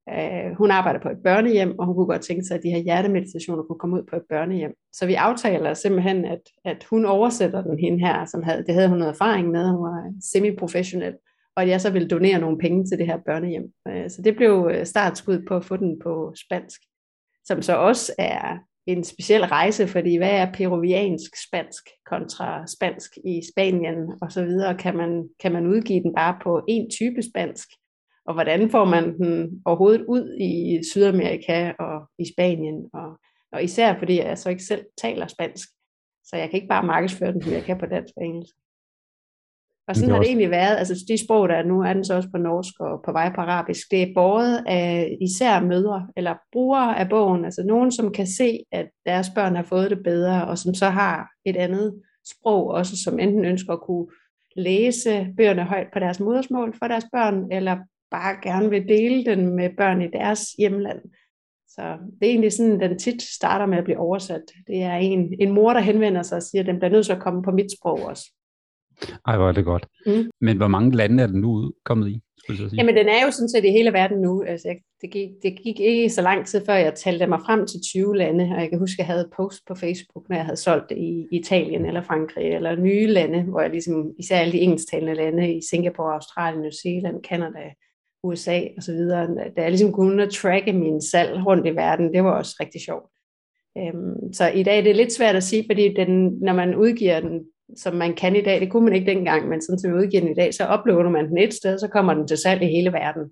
Øh, 0.10 0.58
hun 0.58 0.72
arbejder 0.72 1.00
på 1.00 1.10
et 1.10 1.24
børnehjem, 1.24 1.80
og 1.80 1.86
hun 1.86 1.96
kunne 1.96 2.06
godt 2.06 2.22
tænke 2.22 2.44
sig, 2.46 2.58
at 2.58 2.64
de 2.64 2.70
her 2.70 2.78
hjertemeditationer 2.78 3.64
kunne 3.64 3.80
komme 3.80 3.96
ud 3.96 4.04
på 4.10 4.16
et 4.16 4.24
børnehjem. 4.30 4.74
Så 4.94 5.06
vi 5.06 5.14
aftaler 5.14 5.74
simpelthen, 5.74 6.26
at, 6.26 6.42
at 6.66 6.84
hun 6.90 7.06
oversætter 7.06 7.62
den 7.64 7.80
hende 7.80 8.00
her, 8.00 8.26
som 8.26 8.44
havde, 8.44 8.64
det 8.66 8.74
havde 8.74 8.90
hun 8.90 8.98
noget 8.98 9.14
erfaring 9.14 9.50
med, 9.50 9.70
hun 9.70 9.84
var 9.84 10.14
semi-professionel, 10.32 11.14
og 11.62 11.66
at 11.66 11.72
jeg 11.72 11.82
så 11.82 11.90
ville 11.90 12.08
donere 12.08 12.40
nogle 12.40 12.58
penge 12.58 12.86
til 12.86 12.98
det 12.98 13.06
her 13.06 13.18
børnehjem. 13.26 13.74
Øh, 13.88 14.10
så 14.10 14.22
det 14.22 14.36
blev 14.36 14.70
øh, 14.74 14.86
startskud 14.86 15.46
på 15.48 15.56
at 15.56 15.66
få 15.66 15.78
den 15.78 16.00
på 16.04 16.34
spansk, 16.46 16.82
som 17.46 17.62
så 17.62 17.76
også 17.76 18.14
er 18.18 18.58
en 18.88 19.04
speciel 19.04 19.46
rejse, 19.46 19.88
fordi 19.88 20.18
hvad 20.18 20.32
er 20.32 20.52
peruviansk 20.54 21.32
spansk 21.48 21.90
kontra 22.06 22.68
spansk 22.68 23.12
i 23.26 23.42
Spanien 23.54 23.98
og 24.22 24.32
så 24.32 24.46
videre, 24.46 24.78
kan 24.78 24.98
man, 24.98 25.30
kan 25.40 25.52
man 25.52 25.68
udgive 25.68 26.04
den 26.04 26.14
bare 26.16 26.38
på 26.44 26.62
en 26.68 26.90
type 26.90 27.22
spansk, 27.32 27.68
og 28.26 28.34
hvordan 28.34 28.70
får 28.70 28.86
man 28.86 29.18
den 29.18 29.62
overhovedet 29.66 30.06
ud 30.08 30.38
i 30.40 30.82
Sydamerika 30.92 31.72
og 31.80 32.02
i 32.20 32.26
Spanien, 32.34 32.90
og, 32.94 33.20
og 33.52 33.64
især 33.64 34.00
fordi 34.00 34.20
jeg 34.20 34.38
så 34.38 34.50
ikke 34.50 34.64
selv 34.64 34.86
taler 35.02 35.28
spansk, 35.28 35.70
så 36.26 36.36
jeg 36.38 36.50
kan 36.50 36.58
ikke 36.58 36.74
bare 36.76 36.86
markedsføre 36.86 37.34
den, 37.34 37.42
som 37.42 37.54
jeg 37.54 37.64
kan 37.64 37.80
på 37.80 37.86
dansk 37.86 38.14
og 38.18 38.26
engelsk. 38.26 38.56
Og 39.88 39.96
sådan 39.96 40.10
det 40.10 40.16
har 40.16 40.22
det 40.22 40.28
egentlig 40.28 40.50
været, 40.50 40.78
altså 40.78 41.06
de 41.08 41.26
sprog, 41.26 41.50
der 41.50 41.56
er 41.56 41.64
nu, 41.64 41.82
er 41.82 41.94
den 41.94 42.06
så 42.06 42.16
også 42.16 42.30
på 42.32 42.38
norsk 42.38 42.80
og 42.80 43.02
på 43.06 43.12
vej 43.12 43.32
på 43.36 43.42
arabisk. 43.42 43.92
Det 43.92 44.02
er 44.02 44.14
båret 44.16 44.64
af 44.68 45.18
især 45.22 45.60
mødre 45.60 46.08
eller 46.18 46.36
brugere 46.52 47.00
af 47.00 47.10
bogen, 47.10 47.46
altså 47.46 47.64
nogen, 47.64 47.92
som 47.92 48.14
kan 48.14 48.28
se, 48.28 48.60
at 48.72 48.88
deres 49.06 49.30
børn 49.36 49.56
har 49.56 49.64
fået 49.64 49.92
det 49.92 50.04
bedre, 50.04 50.48
og 50.48 50.58
som 50.58 50.74
så 50.74 50.86
har 50.86 51.30
et 51.46 51.58
andet 51.58 52.02
sprog 52.28 52.68
også, 52.68 53.04
som 53.04 53.20
enten 53.20 53.46
ønsker 53.46 53.74
at 53.74 53.82
kunne 53.82 54.08
læse 54.56 55.28
bøgerne 55.38 55.64
højt 55.64 55.88
på 55.94 56.00
deres 56.00 56.20
modersmål 56.20 56.76
for 56.80 56.88
deres 56.88 57.06
børn, 57.14 57.52
eller 57.52 57.78
bare 58.12 58.36
gerne 58.44 58.70
vil 58.70 58.88
dele 58.88 59.26
den 59.26 59.56
med 59.56 59.70
børn 59.78 60.02
i 60.02 60.08
deres 60.08 60.42
hjemland. 60.58 61.00
Så 61.68 61.82
det 62.20 62.28
er 62.28 62.32
egentlig 62.32 62.54
sådan, 62.54 62.80
den 62.80 63.00
tit 63.00 63.22
starter 63.22 63.66
med 63.66 63.78
at 63.78 63.84
blive 63.84 64.00
oversat. 64.00 64.42
Det 64.68 64.84
er 64.84 64.96
en, 64.96 65.36
en 65.40 65.52
mor, 65.52 65.74
der 65.74 65.80
henvender 65.80 66.22
sig 66.22 66.36
og 66.36 66.44
siger, 66.44 66.62
at 66.62 66.68
den 66.68 66.78
bliver 66.78 66.92
nødt 66.92 67.06
til 67.06 67.14
at 67.14 67.22
komme 67.22 67.44
på 67.44 67.52
mit 67.52 67.72
sprog 67.80 68.00
også. 68.00 68.32
Ej, 69.28 69.38
hvor 69.38 69.48
er 69.48 69.52
det 69.52 69.66
godt. 69.66 69.86
Mm. 70.06 70.30
Men 70.42 70.58
hvor 70.58 70.68
mange 70.68 70.96
lande 70.96 71.24
er 71.24 71.28
den 71.28 71.42
nu 71.42 71.72
kommet 71.86 72.10
i? 72.10 72.22
Skulle 72.40 72.62
jeg 72.62 72.70
sige? 72.70 72.80
Jamen, 72.80 72.96
den 72.96 73.08
er 73.08 73.26
jo 73.26 73.32
sådan 73.32 73.50
set 73.50 73.66
i 73.66 73.72
hele 73.72 73.94
verden 73.94 74.22
nu. 74.22 74.44
Altså, 74.48 74.68
jeg, 74.68 74.78
det, 75.02 75.12
gik, 75.12 75.30
det 75.44 75.60
gik 75.64 75.80
ikke 75.80 76.10
så 76.10 76.22
lang 76.22 76.46
tid, 76.48 76.66
før 76.66 76.74
jeg 76.74 76.94
talte 76.96 77.28
mig 77.28 77.40
frem 77.46 77.68
til 77.68 77.80
20 77.82 78.18
lande, 78.18 78.44
og 78.44 78.62
jeg 78.62 78.70
kan 78.70 78.80
huske, 78.80 78.94
at 78.94 78.98
jeg 78.98 79.06
havde 79.06 79.22
et 79.22 79.34
post 79.36 79.60
på 79.68 79.76
Facebook, 79.76 80.30
når 80.30 80.36
jeg 80.36 80.46
havde 80.46 80.58
solgt 80.58 80.90
det 80.90 80.98
i 80.98 81.28
Italien 81.32 81.86
eller 81.86 82.02
Frankrig, 82.02 82.54
eller 82.54 82.76
nye 82.76 83.08
lande, 83.08 83.44
hvor 83.44 83.62
jeg 83.62 83.70
ligesom, 83.70 84.12
især 84.20 84.38
alle 84.38 84.54
de 84.54 84.60
engelsktalende 84.60 85.14
lande, 85.14 85.54
i 85.54 85.62
Singapore, 85.70 86.14
Australien, 86.14 86.62
New 86.62 86.72
Zealand, 86.84 87.24
Canada, 87.24 87.70
USA 88.24 88.60
og 88.78 88.84
så 88.84 88.92
videre, 88.92 89.28
da 89.58 89.62
jeg 89.62 89.72
ligesom 89.72 89.92
kunne 89.92 90.30
tracke 90.30 90.74
min 90.74 91.02
salg 91.02 91.46
rundt 91.46 91.68
i 91.68 91.76
verden, 91.76 92.14
det 92.14 92.24
var 92.24 92.32
også 92.32 92.56
rigtig 92.60 92.82
sjovt. 92.82 93.12
Øhm, 93.78 94.34
så 94.34 94.48
i 94.48 94.64
dag 94.64 94.78
er 94.78 94.84
det 94.84 94.96
lidt 94.96 95.14
svært 95.14 95.36
at 95.36 95.44
sige, 95.44 95.64
fordi 95.70 95.94
den, 95.94 96.40
når 96.42 96.54
man 96.54 96.76
udgiver 96.76 97.20
den 97.20 97.40
som 97.78 97.96
man 97.96 98.14
kan 98.16 98.36
i 98.36 98.42
dag. 98.42 98.62
Det 98.62 98.72
kunne 98.72 98.86
man 98.86 98.94
ikke 98.94 99.12
dengang, 99.12 99.50
men 99.50 99.62
sådan 99.62 99.80
som 99.80 99.92
vi 99.92 99.98
udgiver 99.98 100.22
den 100.22 100.32
i 100.32 100.36
dag, 100.36 100.54
så 100.54 100.78
uploader 100.80 101.10
man 101.10 101.30
den 101.30 101.38
et 101.38 101.54
sted, 101.54 101.80
så 101.80 101.88
kommer 101.88 102.14
den 102.14 102.28
til 102.28 102.38
salg 102.38 102.62
i 102.62 102.66
hele 102.66 102.94
verden. 102.94 103.24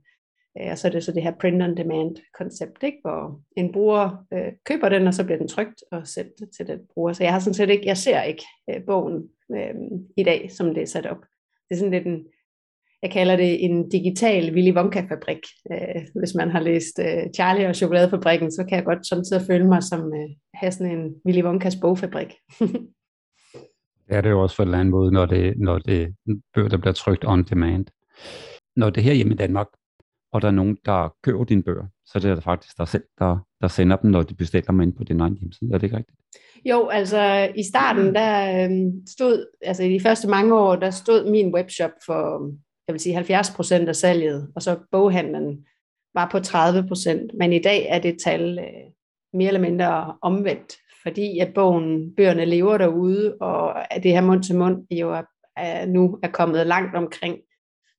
Øh, 0.62 0.72
og 0.72 0.78
så 0.78 0.88
er 0.88 0.92
det 0.92 1.04
så 1.04 1.12
det 1.12 1.24
her 1.24 1.34
print-on-demand-koncept, 1.42 2.84
ikke? 2.84 2.98
hvor 3.02 3.42
en 3.58 3.72
bruger 3.72 4.26
øh, 4.34 4.52
køber 4.66 4.90
den, 4.90 5.08
og 5.08 5.14
så 5.14 5.24
bliver 5.24 5.38
den 5.38 5.48
trygt 5.48 5.84
og 5.92 6.08
sendt 6.08 6.34
til 6.58 6.68
den 6.68 6.80
bruger. 6.94 7.14
Så 7.14 7.24
jeg 7.24 7.34
har 7.34 7.40
sådan 7.40 7.54
set 7.54 7.70
ikke, 7.70 7.88
jeg 7.88 7.98
ser 7.98 8.22
ikke 8.22 8.46
øh, 8.70 8.84
bogen 8.88 9.30
øh, 9.56 9.76
i 10.18 10.24
dag, 10.24 10.52
som 10.52 10.74
det 10.74 10.84
er 10.84 10.88
sat 10.88 11.06
op. 11.06 11.22
Det 11.70 11.76
er 11.76 11.80
sådan 11.80 11.92
lidt 11.92 12.08
en, 12.08 12.26
jeg 13.02 13.12
kalder 13.12 13.36
det 13.36 13.66
en 13.66 13.90
digital 13.90 14.54
Willy 14.54 14.74
Wonka-fabrik. 14.78 15.40
Øh, 15.72 16.02
hvis 16.16 16.36
man 16.36 16.50
har 16.52 16.60
læst 16.60 17.00
øh, 17.00 17.24
Charlie 17.36 17.68
og 17.68 17.76
Chokoladefabrikken, 17.76 18.52
så 18.52 18.66
kan 18.70 18.76
jeg 18.76 18.86
godt 18.86 19.08
samtidig 19.08 19.42
føle 19.48 19.68
mig 19.68 19.84
som 19.84 20.14
øh, 20.14 20.30
have 20.54 20.72
sådan 20.72 21.00
en 21.00 21.16
Willy 21.26 21.44
Wonkas 21.44 21.76
bogfabrik. 21.76 22.34
Det 24.10 24.18
er 24.18 24.22
det 24.22 24.30
jo 24.30 24.42
også 24.42 24.56
for 24.56 24.64
en 24.64 24.70
eller 24.70 24.84
måde, 24.84 25.12
når 25.12 25.26
det, 25.26 25.54
når 25.58 25.80
det 25.80 26.16
bøger, 26.54 26.70
der 26.70 26.78
bliver 26.78 26.94
trykt 26.94 27.26
on 27.28 27.44
demand. 27.44 27.86
Når 28.76 28.90
det 28.90 29.04
her 29.04 29.14
hjemme 29.14 29.34
i 29.34 29.38
Danmark, 29.38 29.68
og 30.34 30.42
der 30.42 30.48
er 30.48 30.52
nogen, 30.52 30.78
der 30.86 31.16
køber 31.24 31.44
dine 31.44 31.64
bøger, 31.64 31.86
så 32.06 32.20
det 32.20 32.30
er 32.32 32.36
det 32.36 32.44
faktisk 32.44 32.78
dig 32.78 32.88
selv, 32.88 33.04
der, 33.20 33.38
der 33.62 33.68
sender 33.68 33.96
dem, 33.96 34.12
når 34.12 34.24
de 34.24 34.36
bestiller 34.36 34.72
dem 34.72 34.82
ind 34.82 34.94
på 34.94 35.04
din 35.04 35.20
egen 35.20 35.38
hjemmeside. 35.38 35.70
Er 35.74 35.78
det 35.78 35.84
ikke 35.84 35.98
rigtigt? 35.98 36.18
Jo, 36.66 36.88
altså 36.88 37.52
i 37.56 37.64
starten, 37.64 38.16
der 38.16 38.64
øhm, 38.66 39.08
stod, 39.08 39.46
altså 39.62 39.84
i 39.84 39.94
de 39.94 40.00
første 40.00 40.28
mange 40.28 40.60
år, 40.60 40.76
der 40.76 40.90
stod 40.90 41.32
min 41.32 41.54
webshop 41.54 41.92
for, 42.06 42.52
jeg 42.88 42.94
vil 42.94 43.00
sige 43.00 43.16
70 43.16 43.52
procent 43.56 43.90
af 43.90 43.96
salget, 43.96 44.52
og 44.56 44.62
så 44.62 44.78
boghandlen 44.92 45.66
var 46.14 46.30
på 46.32 46.40
30 46.40 46.88
procent. 46.88 47.32
Men 47.40 47.54
i 47.54 47.60
dag 47.60 47.86
er 47.90 48.00
det 48.00 48.18
tal 48.24 48.60
øh, 48.60 48.92
mere 49.34 49.48
eller 49.48 49.62
mindre 49.62 50.18
omvendt, 50.22 50.74
fordi 51.04 51.40
at 51.40 51.54
bogen, 51.54 52.16
bøgerne 52.16 52.46
lever 52.46 52.78
derude, 52.78 53.38
og 53.42 53.94
at 53.94 54.04
det 54.04 54.12
her 54.12 54.22
mund 54.22 54.44
til 54.44 54.58
mund 54.58 54.88
jo 54.92 55.14
er, 55.14 55.22
er, 55.58 55.86
nu 55.86 56.20
er 56.24 56.28
kommet 56.28 56.68
langt 56.68 56.96
omkring, 56.96 57.38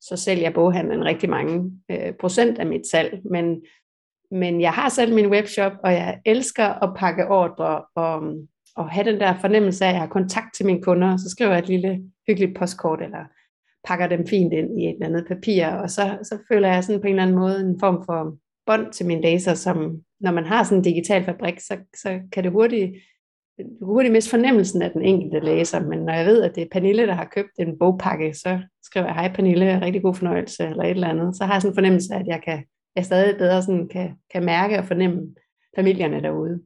så 0.01 0.17
sælger 0.17 0.51
boghandlen 0.51 1.05
rigtig 1.05 1.31
mange 1.31 1.73
øh, 1.91 2.13
procent 2.21 2.59
af 2.59 2.67
mit 2.67 2.87
salg, 2.91 3.21
men, 3.31 3.63
men 4.31 4.61
jeg 4.61 4.73
har 4.73 4.89
selv 4.89 5.15
min 5.15 5.31
webshop, 5.31 5.73
og 5.85 5.93
jeg 5.93 6.21
elsker 6.27 6.65
at 6.65 6.95
pakke 6.97 7.29
ordre 7.29 7.83
og, 7.95 8.23
og 8.77 8.91
have 8.91 9.13
den 9.13 9.21
der 9.21 9.41
fornemmelse 9.41 9.85
af, 9.85 9.89
at 9.89 9.95
jeg 9.95 10.01
har 10.01 10.09
kontakt 10.09 10.55
til 10.55 10.67
mine 10.67 10.83
kunder, 10.83 11.17
så 11.17 11.31
skriver 11.31 11.51
jeg 11.51 11.59
et 11.59 11.69
lille 11.69 12.03
hyggeligt 12.29 12.57
postkort, 12.59 13.03
eller 13.03 13.25
pakker 13.85 14.07
dem 14.07 14.27
fint 14.27 14.53
ind 14.53 14.81
i 14.81 14.85
et 14.85 14.95
eller 14.95 15.07
andet 15.07 15.27
papir, 15.29 15.67
og 15.67 15.91
så, 15.91 16.19
så 16.23 16.39
føler 16.53 16.69
jeg 16.69 16.85
sådan 16.85 17.01
på 17.01 17.07
en 17.07 17.13
eller 17.13 17.23
anden 17.23 17.39
måde 17.39 17.61
en 17.61 17.81
form 17.81 18.03
for 18.07 18.37
bånd 18.71 18.93
til 18.93 19.07
min 19.07 19.21
læser, 19.21 19.55
som 19.55 19.77
når 20.21 20.33
man 20.33 20.47
har 20.47 20.65
sådan 20.65 20.79
en 20.79 20.85
digital 20.85 21.25
fabrik, 21.25 21.61
så, 21.61 21.79
så 21.97 22.21
kan 22.33 22.45
det 22.45 22.53
hurtigt, 22.53 22.93
du 23.59 23.65
kan 23.79 23.87
hurtigt 23.87 24.13
miste 24.13 24.31
fornemmelsen 24.31 24.83
af 24.83 24.91
den 24.91 25.03
enkelte 25.03 25.41
læser, 25.41 25.81
men 25.81 25.99
når 25.99 26.13
jeg 26.13 26.27
ved, 26.27 26.43
at 26.43 26.55
det 26.55 26.63
er 26.63 26.67
Pernille, 26.73 27.07
der 27.07 27.15
har 27.15 27.29
købt 27.35 27.51
en 27.59 27.79
bogpakke, 27.79 28.35
så 28.35 28.61
skriver 28.83 29.07
jeg, 29.07 29.15
hej 29.15 29.33
Pernille, 29.35 29.81
rigtig 29.81 30.03
god 30.03 30.15
fornøjelse, 30.15 30.65
eller 30.65 30.85
et 30.85 30.91
eller 30.91 31.09
andet, 31.09 31.37
så 31.37 31.45
har 31.45 31.55
jeg 31.55 31.63
sådan 31.63 31.73
en 31.73 31.77
fornemmelse 31.77 32.15
af, 32.15 32.21
at 32.21 32.27
jeg, 32.27 32.41
kan, 32.45 32.65
jeg 32.97 33.05
stadig 33.05 33.39
bedre 33.39 33.63
sådan 33.63 33.89
kan, 33.89 34.17
kan 34.33 34.45
mærke 34.45 34.79
og 34.79 34.85
fornemme 34.85 35.35
familierne 35.77 36.23
derude. 36.23 36.61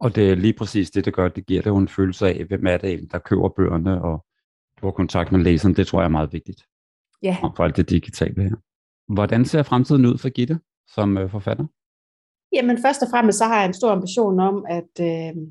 Og 0.00 0.16
det 0.16 0.30
er 0.30 0.34
lige 0.34 0.52
præcis 0.52 0.90
det, 0.90 1.04
der 1.04 1.10
gør, 1.10 1.26
at 1.26 1.36
det 1.36 1.46
giver 1.46 1.62
dig 1.62 1.70
en 1.70 1.88
følelse 1.88 2.26
af, 2.28 2.44
hvem 2.44 2.66
er 2.66 2.76
det 2.76 3.12
der 3.12 3.18
køber 3.18 3.48
bøgerne, 3.48 4.02
og 4.02 4.24
du 4.80 4.86
har 4.86 4.92
kontakt 4.92 5.32
med 5.32 5.40
læseren, 5.40 5.76
det 5.76 5.86
tror 5.86 6.00
jeg 6.00 6.04
er 6.04 6.16
meget 6.18 6.32
vigtigt. 6.32 6.62
Ja. 7.22 7.36
Og 7.42 7.52
for 7.56 7.64
alt 7.64 7.76
det 7.76 7.90
digitale 7.90 8.42
her. 8.42 8.56
Hvordan 9.12 9.44
ser 9.44 9.62
fremtiden 9.62 10.06
ud 10.06 10.18
for 10.18 10.28
Gitte 10.28 10.58
som 10.94 11.18
øh, 11.18 11.30
forfatter? 11.30 11.64
Jamen 12.52 12.78
først 12.84 13.02
og 13.02 13.08
fremmest 13.10 13.38
så 13.38 13.44
har 13.44 13.58
jeg 13.58 13.66
en 13.66 13.74
stor 13.74 13.90
ambition 13.90 14.40
om 14.40 14.64
at, 14.68 14.92
øh, 15.00 15.42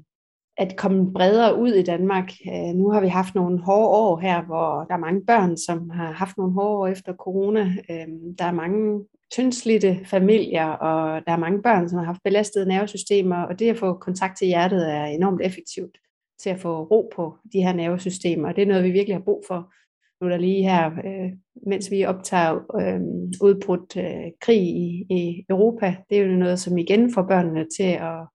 at 0.58 0.78
komme 0.78 1.14
bredere 1.14 1.60
ud 1.60 1.72
i 1.74 1.84
Danmark. 1.84 2.32
Øh, 2.48 2.74
nu 2.76 2.90
har 2.90 3.02
vi 3.02 3.08
haft 3.08 3.36
nogle 3.36 3.60
hårde 3.60 3.90
år 3.90 4.20
her, 4.20 4.42
hvor 4.42 4.84
der 4.84 4.94
er 4.94 5.06
mange 5.08 5.26
børn, 5.26 5.58
som 5.58 5.90
har 5.90 6.12
haft 6.12 6.38
nogle 6.38 6.54
hårde 6.54 6.78
år 6.78 6.88
efter 6.88 7.14
corona. 7.14 7.62
Øh, 7.90 8.08
der 8.40 8.46
er 8.46 8.52
mange 8.52 9.06
tyndslidte 9.32 10.00
familier, 10.06 10.68
og 10.68 11.22
der 11.26 11.32
er 11.32 11.38
mange 11.38 11.62
børn, 11.62 11.90
som 11.90 11.98
har 11.98 12.06
haft 12.06 12.24
belastede 12.24 12.66
nervesystemer, 12.68 13.44
og 13.44 13.60
det 13.60 13.70
at 13.70 13.78
få 13.78 13.94
kontakt 13.94 14.38
til 14.38 14.48
hjertet 14.48 14.92
er 14.92 15.06
enormt 15.06 15.42
effektivt 15.42 15.98
til 16.42 16.50
at 16.50 16.60
få 16.60 16.84
ro 16.84 17.12
på 17.16 17.38
de 17.54 17.62
her 17.62 17.74
nervesystemer, 17.74 18.48
og 18.48 18.56
det 18.56 18.62
er 18.62 18.66
noget, 18.66 18.84
vi 18.84 18.92
virkelig 18.92 19.16
har 19.16 19.24
brug 19.24 19.44
for. 19.48 19.74
Nu 20.22 20.30
der 20.30 20.38
lige 20.38 20.64
her, 20.64 20.92
øh, 21.06 21.32
mens 21.68 21.92
vi 21.92 22.06
optager 22.06 22.54
øh, 22.82 23.02
udbrudt 23.42 23.98
øh, 23.98 24.32
krig 24.42 24.62
i, 24.62 25.06
i 25.10 25.46
Europa, 25.50 25.96
det 26.10 26.18
er 26.18 26.22
jo 26.22 26.32
noget, 26.32 26.60
som 26.60 26.78
igen 26.78 27.14
får 27.14 27.22
børnene 27.22 27.66
til 27.78 27.92
at 27.92 28.28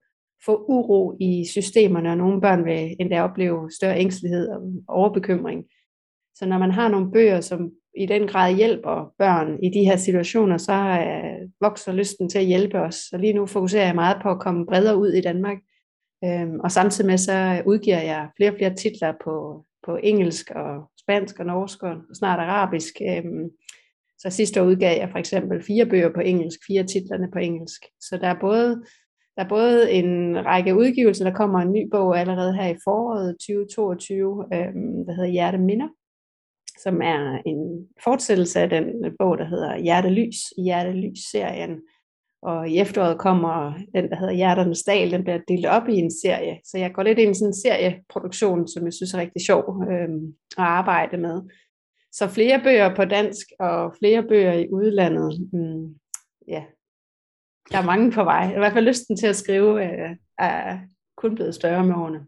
få 0.45 0.65
uro 0.67 1.17
i 1.19 1.45
systemerne, 1.51 2.09
og 2.09 2.17
nogle 2.17 2.41
børn 2.41 2.65
vil 2.65 2.95
endda 2.99 3.23
opleve 3.23 3.71
større 3.71 3.99
ængstelighed 3.99 4.49
og 4.49 4.61
overbekymring. 4.87 5.65
Så 6.35 6.45
når 6.45 6.57
man 6.57 6.71
har 6.71 6.89
nogle 6.89 7.11
bøger, 7.11 7.41
som 7.41 7.71
i 7.97 8.05
den 8.05 8.27
grad 8.27 8.55
hjælper 8.55 9.13
børn 9.17 9.63
i 9.63 9.69
de 9.69 9.85
her 9.85 9.97
situationer, 9.97 10.57
så 10.57 10.73
øh, 10.73 11.49
vokser 11.61 11.93
lysten 11.93 12.29
til 12.29 12.39
at 12.39 12.45
hjælpe 12.45 12.79
os. 12.79 12.95
Så 12.95 13.17
lige 13.17 13.33
nu 13.33 13.45
fokuserer 13.45 13.85
jeg 13.85 13.95
meget 13.95 14.17
på 14.23 14.29
at 14.29 14.39
komme 14.39 14.65
bredere 14.65 14.97
ud 14.97 15.13
i 15.13 15.21
Danmark. 15.21 15.57
Øhm, 16.23 16.59
og 16.59 16.71
samtidig 16.71 17.09
med 17.09 17.17
så 17.17 17.61
udgiver 17.65 18.01
jeg 18.01 18.29
flere 18.37 18.51
og 18.51 18.57
flere 18.57 18.75
titler 18.75 19.13
på, 19.23 19.65
på 19.87 19.99
engelsk 20.03 20.51
og 20.51 20.91
spansk 21.01 21.39
og 21.39 21.45
norsk 21.45 21.83
og 21.83 21.95
snart 22.13 22.39
arabisk. 22.39 22.93
Øhm, 23.09 23.49
så 24.19 24.29
sidste 24.29 24.61
år 24.61 24.65
udgav 24.65 24.97
jeg 24.99 25.09
for 25.11 25.19
eksempel 25.19 25.63
fire 25.63 25.85
bøger 25.85 26.13
på 26.13 26.19
engelsk, 26.19 26.59
fire 26.67 26.83
titlerne 26.83 27.31
på 27.33 27.39
engelsk. 27.39 27.81
Så 27.99 28.17
der 28.21 28.27
er 28.27 28.39
både 28.39 28.83
der 29.37 29.43
er 29.43 29.49
både 29.49 29.91
en 29.91 30.45
række 30.45 30.75
udgivelser, 30.75 31.25
der 31.25 31.33
kommer 31.33 31.59
en 31.59 31.71
ny 31.71 31.89
bog 31.91 32.19
allerede 32.19 32.53
her 32.55 32.67
i 32.67 32.77
foråret 32.83 33.35
2022, 33.39 34.45
øhm, 34.53 35.05
der 35.05 35.13
hedder 35.13 35.29
Hjerte 35.29 35.57
Minder, 35.57 35.87
som 36.83 37.01
er 37.01 37.41
en 37.45 37.87
fortsættelse 38.03 38.59
af 38.59 38.69
den 38.69 38.85
bog, 39.19 39.37
der 39.37 39.45
hedder 39.45 39.77
Hjertelys, 39.77 40.37
Hjertelys-serien. 40.57 41.81
Og 42.51 42.69
i 42.69 42.79
efteråret 42.79 43.19
kommer 43.19 43.73
den, 43.95 44.09
der 44.09 44.15
hedder 44.15 44.33
Hjerternes 44.33 44.83
Dal, 44.83 45.11
den 45.11 45.23
bliver 45.23 45.39
delt 45.47 45.65
op 45.65 45.87
i 45.89 45.95
en 45.95 46.11
serie. 46.11 46.59
Så 46.63 46.77
jeg 46.77 46.93
går 46.93 47.03
lidt 47.03 47.19
ind 47.19 47.31
i 47.31 47.33
sådan 47.33 47.49
en 47.49 47.61
serieproduktion, 47.63 48.67
som 48.67 48.85
jeg 48.85 48.93
synes 48.93 49.13
er 49.13 49.19
rigtig 49.19 49.41
sjov 49.45 49.63
øh, 49.91 50.09
at 50.57 50.67
arbejde 50.79 51.17
med. 51.17 51.41
Så 52.11 52.27
flere 52.27 52.61
bøger 52.63 52.95
på 52.95 53.05
dansk 53.05 53.47
og 53.59 53.95
flere 53.99 54.23
bøger 54.23 54.53
i 54.53 54.67
udlandet. 54.71 55.49
Mm, 55.53 55.95
ja, 56.47 56.63
der 57.71 57.77
er 57.77 57.85
mange 57.85 58.11
på 58.11 58.23
vej. 58.23 58.51
I 58.55 58.57
hvert 58.57 58.73
fald 58.73 58.85
lysten 58.85 59.17
til 59.17 59.27
at 59.27 59.35
skrive 59.35 59.83
øh, 59.85 60.15
er 60.37 60.79
kun 61.17 61.35
blevet 61.35 61.55
større 61.55 61.85
med 61.85 61.95
årene. 61.95 62.19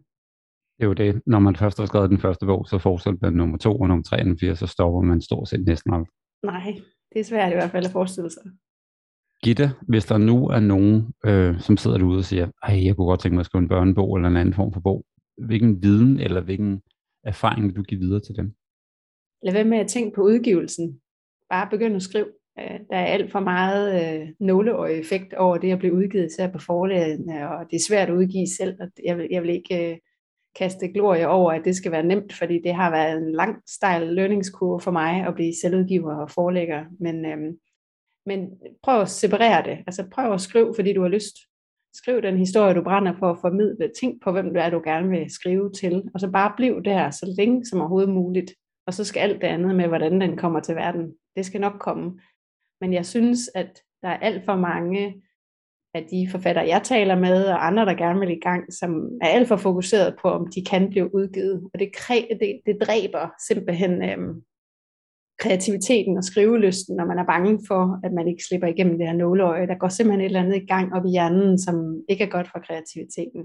Det 0.76 0.84
er 0.84 0.86
jo 0.86 0.92
det. 0.92 1.22
Når 1.26 1.38
man 1.38 1.56
først 1.56 1.78
har 1.78 1.86
skrevet 1.86 2.10
den 2.10 2.20
første 2.20 2.46
bog, 2.46 2.66
så 2.68 2.78
fortsætter 2.78 3.18
man 3.22 3.32
nummer 3.32 3.58
to 3.58 3.78
og 3.78 3.88
nummer 3.88 4.04
tre 4.04 4.16
og 4.16 4.24
nummer 4.24 4.38
fire, 4.40 4.56
så 4.56 4.66
stopper 4.66 5.00
man 5.00 5.20
stort 5.20 5.48
set 5.48 5.64
næsten 5.66 5.94
alt. 5.94 6.08
Nej, 6.42 6.74
det 7.12 7.20
er 7.20 7.24
svært 7.24 7.52
i 7.52 7.54
hvert 7.54 7.70
fald 7.70 7.86
at 7.86 7.92
forestille 7.92 8.30
sig. 8.30 8.42
Gitte, 9.42 9.70
hvis 9.88 10.04
der 10.04 10.18
nu 10.18 10.48
er 10.48 10.60
nogen, 10.60 11.14
øh, 11.26 11.60
som 11.60 11.76
sidder 11.76 11.98
derude 11.98 12.18
og 12.18 12.24
siger, 12.24 12.48
ej, 12.62 12.84
jeg 12.84 12.96
kunne 12.96 13.06
godt 13.06 13.20
tænke 13.20 13.34
mig 13.34 13.40
at 13.40 13.46
skrive 13.46 13.62
en 13.62 13.68
børnebog 13.68 14.16
eller 14.16 14.28
en 14.28 14.36
anden 14.36 14.54
form 14.54 14.72
for 14.72 14.80
bog, 14.80 15.04
hvilken 15.46 15.82
viden 15.82 16.20
eller 16.20 16.40
hvilken 16.40 16.82
erfaring 17.24 17.66
vil 17.66 17.76
du 17.76 17.82
give 17.82 18.00
videre 18.00 18.20
til 18.20 18.36
dem? 18.36 18.54
Lad 19.42 19.52
være 19.52 19.64
med 19.64 19.78
at 19.78 19.88
tænke 19.88 20.14
på 20.14 20.22
udgivelsen. 20.22 21.00
Bare 21.50 21.68
begynd 21.70 21.96
at 21.96 22.02
skrive. 22.02 22.26
Øh, 22.58 22.78
der 22.90 22.96
er 22.96 23.06
alt 23.06 23.32
for 23.32 23.40
meget 23.40 24.20
øh, 24.20 24.28
nåleøje-effekt 24.40 25.34
over 25.34 25.58
det 25.58 25.72
at 25.72 25.78
blive 25.78 25.94
udgivet, 25.94 26.26
især 26.26 26.48
på 26.52 26.58
forlagene, 26.58 27.50
og 27.50 27.66
det 27.70 27.76
er 27.76 27.84
svært 27.88 28.08
at 28.08 28.14
udgive 28.14 28.46
selv, 28.58 28.76
og 28.80 28.88
jeg 29.04 29.18
vil, 29.18 29.28
jeg 29.30 29.42
vil 29.42 29.50
ikke 29.50 29.90
øh, 29.90 29.98
kaste 30.58 30.88
glorie 30.88 31.28
over, 31.28 31.52
at 31.52 31.64
det 31.64 31.76
skal 31.76 31.92
være 31.92 32.02
nemt, 32.02 32.32
fordi 32.32 32.60
det 32.64 32.74
har 32.74 32.90
været 32.90 33.22
en 33.22 33.32
lang 33.32 33.56
stejl 33.66 34.06
lønningskurve 34.06 34.80
for 34.80 34.90
mig 34.90 35.26
at 35.26 35.34
blive 35.34 35.52
selvudgiver 35.62 36.14
og 36.14 36.30
forlægger, 36.30 36.84
men, 37.00 37.26
øh, 37.26 37.54
men 38.26 38.50
prøv 38.82 39.00
at 39.00 39.08
separere 39.08 39.64
det, 39.64 39.78
altså 39.86 40.04
prøv 40.12 40.32
at 40.32 40.40
skrive, 40.40 40.74
fordi 40.74 40.92
du 40.92 41.02
har 41.02 41.08
lyst. 41.08 41.36
Skriv 41.94 42.22
den 42.22 42.36
historie, 42.36 42.74
du 42.74 42.82
brænder 42.82 43.12
for 43.18 43.30
at 43.30 43.38
formidle. 43.40 43.90
Tænk 44.00 44.22
på, 44.22 44.32
hvem 44.32 44.54
du 44.54 44.60
er, 44.60 44.70
du 44.70 44.80
gerne 44.84 45.08
vil 45.08 45.30
skrive 45.30 45.72
til, 45.72 46.02
og 46.14 46.20
så 46.20 46.30
bare 46.30 46.52
bliv 46.56 46.82
der 46.84 47.10
så 47.10 47.34
længe 47.38 47.66
som 47.66 47.80
overhovedet 47.80 48.14
muligt. 48.14 48.54
Og 48.86 48.94
så 48.94 49.04
skal 49.04 49.20
alt 49.20 49.40
det 49.40 49.46
andet 49.46 49.76
med, 49.76 49.86
hvordan 49.86 50.20
den 50.20 50.36
kommer 50.36 50.60
til 50.60 50.76
verden, 50.76 51.14
det 51.36 51.46
skal 51.46 51.60
nok 51.60 51.78
komme. 51.80 52.20
Men 52.80 52.92
jeg 52.92 53.06
synes, 53.06 53.50
at 53.54 53.82
der 54.02 54.08
er 54.08 54.18
alt 54.18 54.44
for 54.44 54.56
mange 54.56 55.22
af 55.94 56.06
de 56.10 56.28
forfattere, 56.30 56.66
jeg 56.66 56.82
taler 56.82 57.14
med, 57.14 57.44
og 57.44 57.66
andre, 57.66 57.84
der 57.84 57.94
gerne 57.94 58.20
vil 58.20 58.30
i 58.30 58.40
gang, 58.40 58.72
som 58.72 59.18
er 59.22 59.28
alt 59.28 59.48
for 59.48 59.56
fokuseret 59.56 60.16
på, 60.22 60.28
om 60.28 60.46
de 60.46 60.64
kan 60.64 60.90
blive 60.90 61.14
udgivet. 61.14 61.70
Og 61.74 61.80
det, 61.80 61.88
det, 62.40 62.60
det 62.66 62.78
dræber 62.80 63.28
simpelthen 63.48 64.04
øhm, 64.04 64.42
kreativiteten 65.40 66.16
og 66.16 66.24
skrivelysten, 66.24 66.96
når 66.96 67.04
man 67.04 67.18
er 67.18 67.24
bange 67.24 67.60
for, 67.68 68.00
at 68.04 68.12
man 68.12 68.28
ikke 68.28 68.44
slipper 68.48 68.68
igennem 68.68 68.98
det 68.98 69.06
her 69.06 69.14
nåleøje. 69.14 69.66
Der 69.66 69.78
går 69.78 69.88
simpelthen 69.88 70.20
et 70.20 70.26
eller 70.26 70.42
andet 70.42 70.56
i 70.56 70.66
gang 70.66 70.94
op 70.94 71.06
i 71.06 71.10
hjernen, 71.10 71.58
som 71.58 71.76
ikke 72.08 72.24
er 72.24 72.28
godt 72.28 72.48
for 72.52 72.60
kreativiteten. 72.66 73.42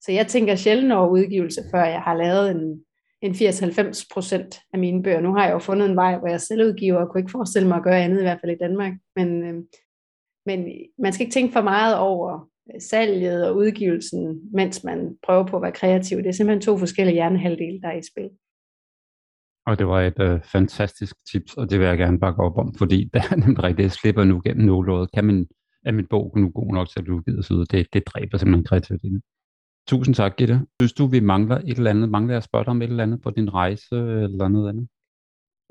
Så 0.00 0.12
jeg 0.12 0.26
tænker 0.26 0.54
sjældent 0.54 0.92
over 0.92 1.08
udgivelse, 1.08 1.60
før 1.70 1.84
jeg 1.84 2.00
har 2.00 2.14
lavet 2.14 2.50
en, 2.50 2.80
en 3.22 3.32
80-90 3.32 4.06
procent 4.12 4.60
af 4.72 4.78
mine 4.78 5.02
bøger. 5.02 5.20
Nu 5.20 5.32
har 5.34 5.44
jeg 5.44 5.52
jo 5.52 5.58
fundet 5.58 5.90
en 5.90 5.96
vej, 5.96 6.18
hvor 6.18 6.28
jeg 6.28 6.40
selv 6.40 6.62
udgiver, 6.62 6.98
og 6.98 7.08
kunne 7.08 7.20
ikke 7.20 7.30
forestille 7.30 7.68
mig 7.68 7.76
at 7.76 7.84
gøre 7.84 8.04
andet, 8.04 8.18
i 8.18 8.22
hvert 8.22 8.40
fald 8.40 8.52
i 8.52 8.62
Danmark. 8.64 8.92
Men, 9.16 9.42
øh, 9.42 9.54
men 10.46 10.68
man 10.98 11.12
skal 11.12 11.24
ikke 11.24 11.34
tænke 11.34 11.52
for 11.52 11.62
meget 11.62 11.98
over 11.98 12.48
øh, 12.74 12.80
salget 12.80 13.48
og 13.48 13.56
udgivelsen, 13.56 14.40
mens 14.52 14.84
man 14.84 15.16
prøver 15.26 15.46
på 15.46 15.56
at 15.56 15.62
være 15.62 15.72
kreativ. 15.72 16.18
Det 16.18 16.26
er 16.26 16.32
simpelthen 16.32 16.62
to 16.62 16.78
forskellige 16.78 17.14
hjernehalvdele, 17.14 17.80
der 17.80 17.88
er 17.88 17.98
i 17.98 18.08
spil. 18.12 18.30
Og 19.66 19.78
det 19.78 19.86
var 19.86 20.00
et 20.02 20.20
øh, 20.20 20.40
fantastisk 20.42 21.16
tips, 21.32 21.54
og 21.54 21.70
det 21.70 21.78
vil 21.78 21.86
jeg 21.86 21.98
gerne 21.98 22.20
bakke 22.20 22.42
op 22.42 22.58
om, 22.58 22.74
fordi 22.74 23.04
der 23.14 23.20
er 23.30 23.36
nemlig 23.36 23.62
rigtigt, 23.62 23.84
jeg 23.84 23.92
slipper 23.92 24.24
nu 24.24 24.40
gennem 24.44 24.66
nålåret. 24.66 25.12
Kan 25.14 25.24
min, 25.24 25.46
er 25.84 25.92
min 25.92 26.06
bog 26.06 26.32
nu 26.36 26.50
god 26.50 26.72
nok 26.72 26.88
til 26.88 26.98
at 26.98 27.04
blive 27.04 27.22
givet 27.22 27.50
ud? 27.50 27.64
det, 27.64 27.86
det 27.92 28.06
dræber 28.06 28.38
simpelthen 28.38 28.64
kreativiteten. 28.64 29.22
Tusind 29.88 30.14
tak, 30.14 30.36
Gitte. 30.36 30.60
Synes 30.80 30.92
du, 30.92 31.06
vi 31.06 31.20
mangler 31.20 31.58
et 31.58 31.76
eller 31.76 31.90
andet? 31.90 32.08
Mangler 32.08 32.34
jeg 32.34 32.36
at 32.36 32.44
spørge 32.44 32.64
dig 32.64 32.70
om 32.70 32.82
et 32.82 32.90
eller 32.90 33.02
andet 33.02 33.22
på 33.22 33.30
din 33.30 33.54
rejse 33.54 33.96
eller 33.96 34.48
noget 34.48 34.68
andet? 34.68 34.88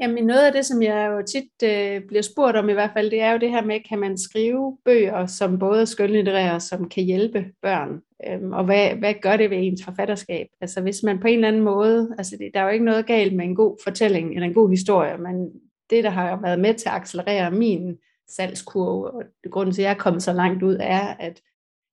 Jamen 0.01 0.25
noget 0.25 0.45
af 0.45 0.53
det, 0.53 0.65
som 0.65 0.81
jeg 0.81 1.11
jo 1.11 1.23
tit 1.25 1.51
øh, 1.63 2.07
bliver 2.07 2.21
spurgt 2.21 2.57
om 2.57 2.69
i 2.69 2.73
hvert 2.73 2.91
fald, 2.93 3.11
det 3.11 3.21
er 3.21 3.31
jo 3.31 3.37
det 3.37 3.49
her 3.49 3.65
med, 3.65 3.79
kan 3.89 3.99
man 3.99 4.17
skrive 4.17 4.77
bøger, 4.85 5.25
som 5.25 5.59
både 5.59 5.81
er 5.81 5.85
skønlitterære, 5.85 6.59
som 6.59 6.89
kan 6.89 7.03
hjælpe 7.03 7.45
børn? 7.61 8.01
Øhm, 8.27 8.53
og 8.53 8.65
hvad, 8.65 8.89
hvad 8.89 9.13
gør 9.21 9.37
det 9.37 9.49
ved 9.49 9.57
ens 9.61 9.83
forfatterskab? 9.83 10.47
Altså 10.61 10.81
hvis 10.81 11.03
man 11.03 11.19
på 11.19 11.27
en 11.27 11.33
eller 11.33 11.47
anden 11.47 11.61
måde, 11.61 12.15
altså 12.17 12.37
det, 12.39 12.51
der 12.53 12.59
er 12.59 12.63
jo 12.63 12.69
ikke 12.69 12.85
noget 12.85 13.05
galt 13.05 13.35
med 13.35 13.45
en 13.45 13.55
god 13.55 13.77
fortælling 13.83 14.33
eller 14.33 14.47
en 14.47 14.53
god 14.53 14.69
historie, 14.69 15.17
men 15.17 15.51
det, 15.89 16.03
der 16.03 16.09
har 16.09 16.41
været 16.41 16.59
med 16.59 16.73
til 16.73 16.89
at 16.89 16.95
accelerere 16.95 17.51
min 17.51 17.97
salgskurve, 18.29 19.11
og 19.11 19.23
det 19.43 19.51
grunden 19.51 19.73
til, 19.73 19.81
at 19.81 19.85
jeg 19.85 19.91
er 19.91 19.97
kommet 19.97 20.23
så 20.23 20.33
langt 20.33 20.63
ud, 20.63 20.77
er, 20.79 21.15
at 21.19 21.41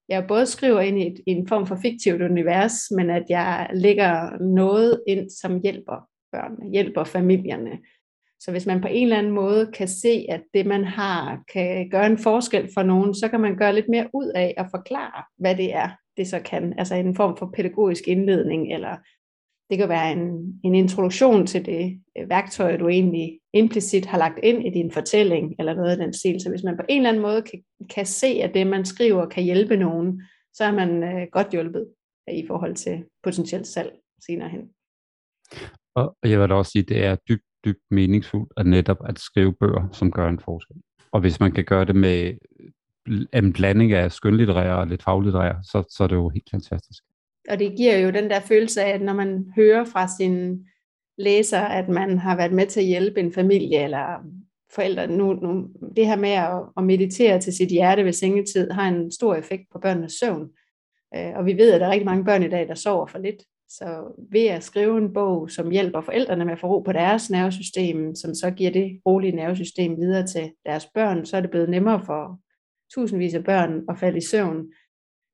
jeg 0.08 0.24
både 0.28 0.46
skriver 0.46 0.80
ind 0.80 0.98
i, 0.98 1.06
et, 1.06 1.20
i 1.26 1.30
en 1.30 1.48
form 1.48 1.66
for 1.66 1.78
fiktivt 1.82 2.22
univers, 2.22 2.90
men 2.96 3.10
at 3.10 3.24
jeg 3.28 3.70
lægger 3.74 4.42
noget 4.42 5.02
ind, 5.06 5.30
som 5.30 5.60
hjælper 5.60 6.08
børnene, 6.32 6.72
hjælper 6.72 7.04
familierne. 7.04 7.78
Så 8.40 8.50
hvis 8.50 8.66
man 8.66 8.80
på 8.80 8.88
en 8.90 9.02
eller 9.02 9.18
anden 9.18 9.32
måde 9.32 9.70
kan 9.72 9.88
se, 9.88 10.26
at 10.28 10.42
det 10.54 10.66
man 10.66 10.84
har 10.84 11.42
kan 11.52 11.88
gøre 11.90 12.06
en 12.06 12.18
forskel 12.18 12.68
for 12.74 12.82
nogen, 12.82 13.14
så 13.14 13.28
kan 13.28 13.40
man 13.40 13.56
gøre 13.56 13.74
lidt 13.74 13.88
mere 13.88 14.08
ud 14.14 14.32
af 14.34 14.54
at 14.56 14.66
forklare, 14.70 15.24
hvad 15.38 15.56
det 15.56 15.74
er, 15.74 15.88
det 16.16 16.26
så 16.26 16.40
kan. 16.44 16.74
Altså 16.78 16.94
en 16.94 17.16
form 17.16 17.36
for 17.36 17.52
pædagogisk 17.56 18.08
indledning, 18.08 18.72
eller 18.72 18.96
det 19.70 19.78
kan 19.78 19.88
være 19.88 20.12
en, 20.12 20.60
en 20.64 20.74
introduktion 20.74 21.46
til 21.46 21.66
det 21.66 22.02
øh, 22.18 22.28
værktøj, 22.28 22.76
du 22.76 22.88
egentlig 22.88 23.40
implicit 23.54 24.06
har 24.06 24.18
lagt 24.18 24.38
ind 24.42 24.66
i 24.66 24.70
din 24.70 24.90
fortælling, 24.90 25.54
eller 25.58 25.74
noget 25.74 25.90
af 25.90 25.96
den 25.96 26.12
stil. 26.12 26.40
Så 26.40 26.50
hvis 26.50 26.62
man 26.62 26.76
på 26.76 26.82
en 26.88 26.96
eller 26.96 27.08
anden 27.08 27.22
måde 27.22 27.42
kan, 27.42 27.62
kan 27.90 28.06
se, 28.06 28.26
at 28.26 28.54
det, 28.54 28.66
man 28.66 28.84
skriver, 28.84 29.28
kan 29.28 29.42
hjælpe 29.42 29.76
nogen, 29.76 30.22
så 30.54 30.64
er 30.64 30.72
man 30.72 31.02
øh, 31.02 31.26
godt 31.32 31.50
hjulpet 31.52 31.86
øh, 32.28 32.34
i 32.34 32.46
forhold 32.46 32.74
til 32.74 33.04
potentielt 33.22 33.66
salg 33.66 33.92
senere 34.26 34.48
hen. 34.48 34.68
Og 35.94 36.16
jeg 36.24 36.40
vil 36.40 36.48
da 36.48 36.54
også 36.54 36.70
sige, 36.70 36.82
at 36.82 36.88
det 36.88 37.04
er 37.04 37.16
dybt, 37.28 37.44
dybt 37.64 37.82
meningsfuldt 37.90 38.52
at 38.56 38.66
netop 38.66 38.98
at 39.08 39.18
skrive 39.18 39.52
bøger, 39.52 39.88
som 39.92 40.10
gør 40.10 40.28
en 40.28 40.40
forskel. 40.40 40.76
Og 41.12 41.20
hvis 41.20 41.40
man 41.40 41.52
kan 41.52 41.64
gøre 41.64 41.84
det 41.84 41.96
med 41.96 42.34
en 43.34 43.52
blanding 43.52 43.92
af 43.92 44.12
skønlitterære 44.12 44.78
og 44.78 44.86
lidt 44.86 45.02
faglitterære, 45.02 45.62
så, 45.62 45.84
så 45.90 46.04
er 46.04 46.08
det 46.08 46.16
jo 46.16 46.28
helt 46.28 46.50
fantastisk. 46.50 47.04
Og 47.50 47.58
det 47.58 47.76
giver 47.76 47.98
jo 47.98 48.10
den 48.10 48.30
der 48.30 48.40
følelse 48.40 48.82
af, 48.82 48.94
at 48.94 49.02
når 49.02 49.12
man 49.12 49.52
hører 49.56 49.84
fra 49.84 50.08
sin 50.08 50.66
læser, 51.18 51.60
at 51.60 51.88
man 51.88 52.18
har 52.18 52.36
været 52.36 52.52
med 52.52 52.66
til 52.66 52.80
at 52.80 52.86
hjælpe 52.86 53.20
en 53.20 53.32
familie 53.32 53.84
eller 53.84 54.24
forældre. 54.74 55.06
Nu, 55.06 55.32
nu, 55.32 55.68
det 55.96 56.06
her 56.06 56.16
med 56.16 56.30
at, 56.30 56.62
at 56.76 56.84
meditere 56.84 57.40
til 57.40 57.52
sit 57.52 57.68
hjerte 57.68 58.04
ved 58.04 58.12
sengetid 58.12 58.70
har 58.70 58.88
en 58.88 59.12
stor 59.12 59.34
effekt 59.34 59.62
på 59.72 59.78
børnenes 59.78 60.12
søvn. 60.12 60.48
Øh, 61.16 61.32
og 61.36 61.46
vi 61.46 61.56
ved, 61.56 61.72
at 61.72 61.80
der 61.80 61.86
er 61.86 61.90
rigtig 61.90 62.06
mange 62.06 62.24
børn 62.24 62.42
i 62.42 62.48
dag, 62.48 62.68
der 62.68 62.74
sover 62.74 63.06
for 63.06 63.18
lidt. 63.18 63.42
Så 63.68 64.16
ved 64.32 64.46
at 64.46 64.62
skrive 64.62 64.98
en 64.98 65.12
bog, 65.12 65.50
som 65.50 65.70
hjælper 65.70 66.00
forældrene 66.00 66.44
med 66.44 66.52
at 66.52 66.58
få 66.58 66.66
ro 66.66 66.80
på 66.80 66.92
deres 66.92 67.30
nervesystem, 67.30 68.14
som 68.14 68.34
så 68.34 68.50
giver 68.50 68.70
det 68.70 69.00
rolige 69.06 69.36
nervesystem 69.36 69.96
videre 69.96 70.26
til 70.26 70.52
deres 70.66 70.86
børn, 70.94 71.26
så 71.26 71.36
er 71.36 71.40
det 71.40 71.50
blevet 71.50 71.68
nemmere 71.68 72.00
for 72.06 72.40
tusindvis 72.94 73.34
af 73.34 73.44
børn 73.44 73.80
og 73.88 73.98
falde 73.98 74.18
i 74.18 74.20
søvn. 74.20 74.66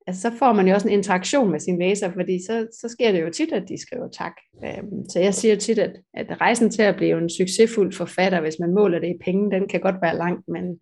Altså, 0.07 0.23
så 0.23 0.33
får 0.39 0.53
man 0.53 0.69
jo 0.69 0.75
også 0.75 0.89
en 0.89 0.95
interaktion 0.95 1.51
med 1.51 1.61
sin 1.61 1.79
læser, 1.79 2.13
fordi 2.13 2.39
så, 2.47 2.67
så 2.81 2.89
sker 2.89 3.13
det 3.13 3.23
jo 3.23 3.31
tit, 3.31 3.53
at 3.53 3.69
de 3.69 3.83
skriver 3.83 4.09
tak. 4.09 4.33
Øhm, 4.65 5.09
så 5.11 5.21
jeg 5.21 5.35
siger 5.35 5.57
tit, 5.57 5.79
at, 5.79 5.93
at 6.15 6.41
rejsen 6.41 6.71
til 6.71 6.83
at 6.83 6.97
blive 6.97 7.19
en 7.23 7.31
succesfuld 7.31 7.93
forfatter, 7.93 8.41
hvis 8.41 8.57
man 8.61 8.75
måler 8.75 8.99
det 8.99 9.09
i 9.09 9.19
penge, 9.25 9.51
den 9.51 9.69
kan 9.69 9.81
godt 9.81 9.97
være 10.03 10.17
lang, 10.17 10.45
men 10.49 10.79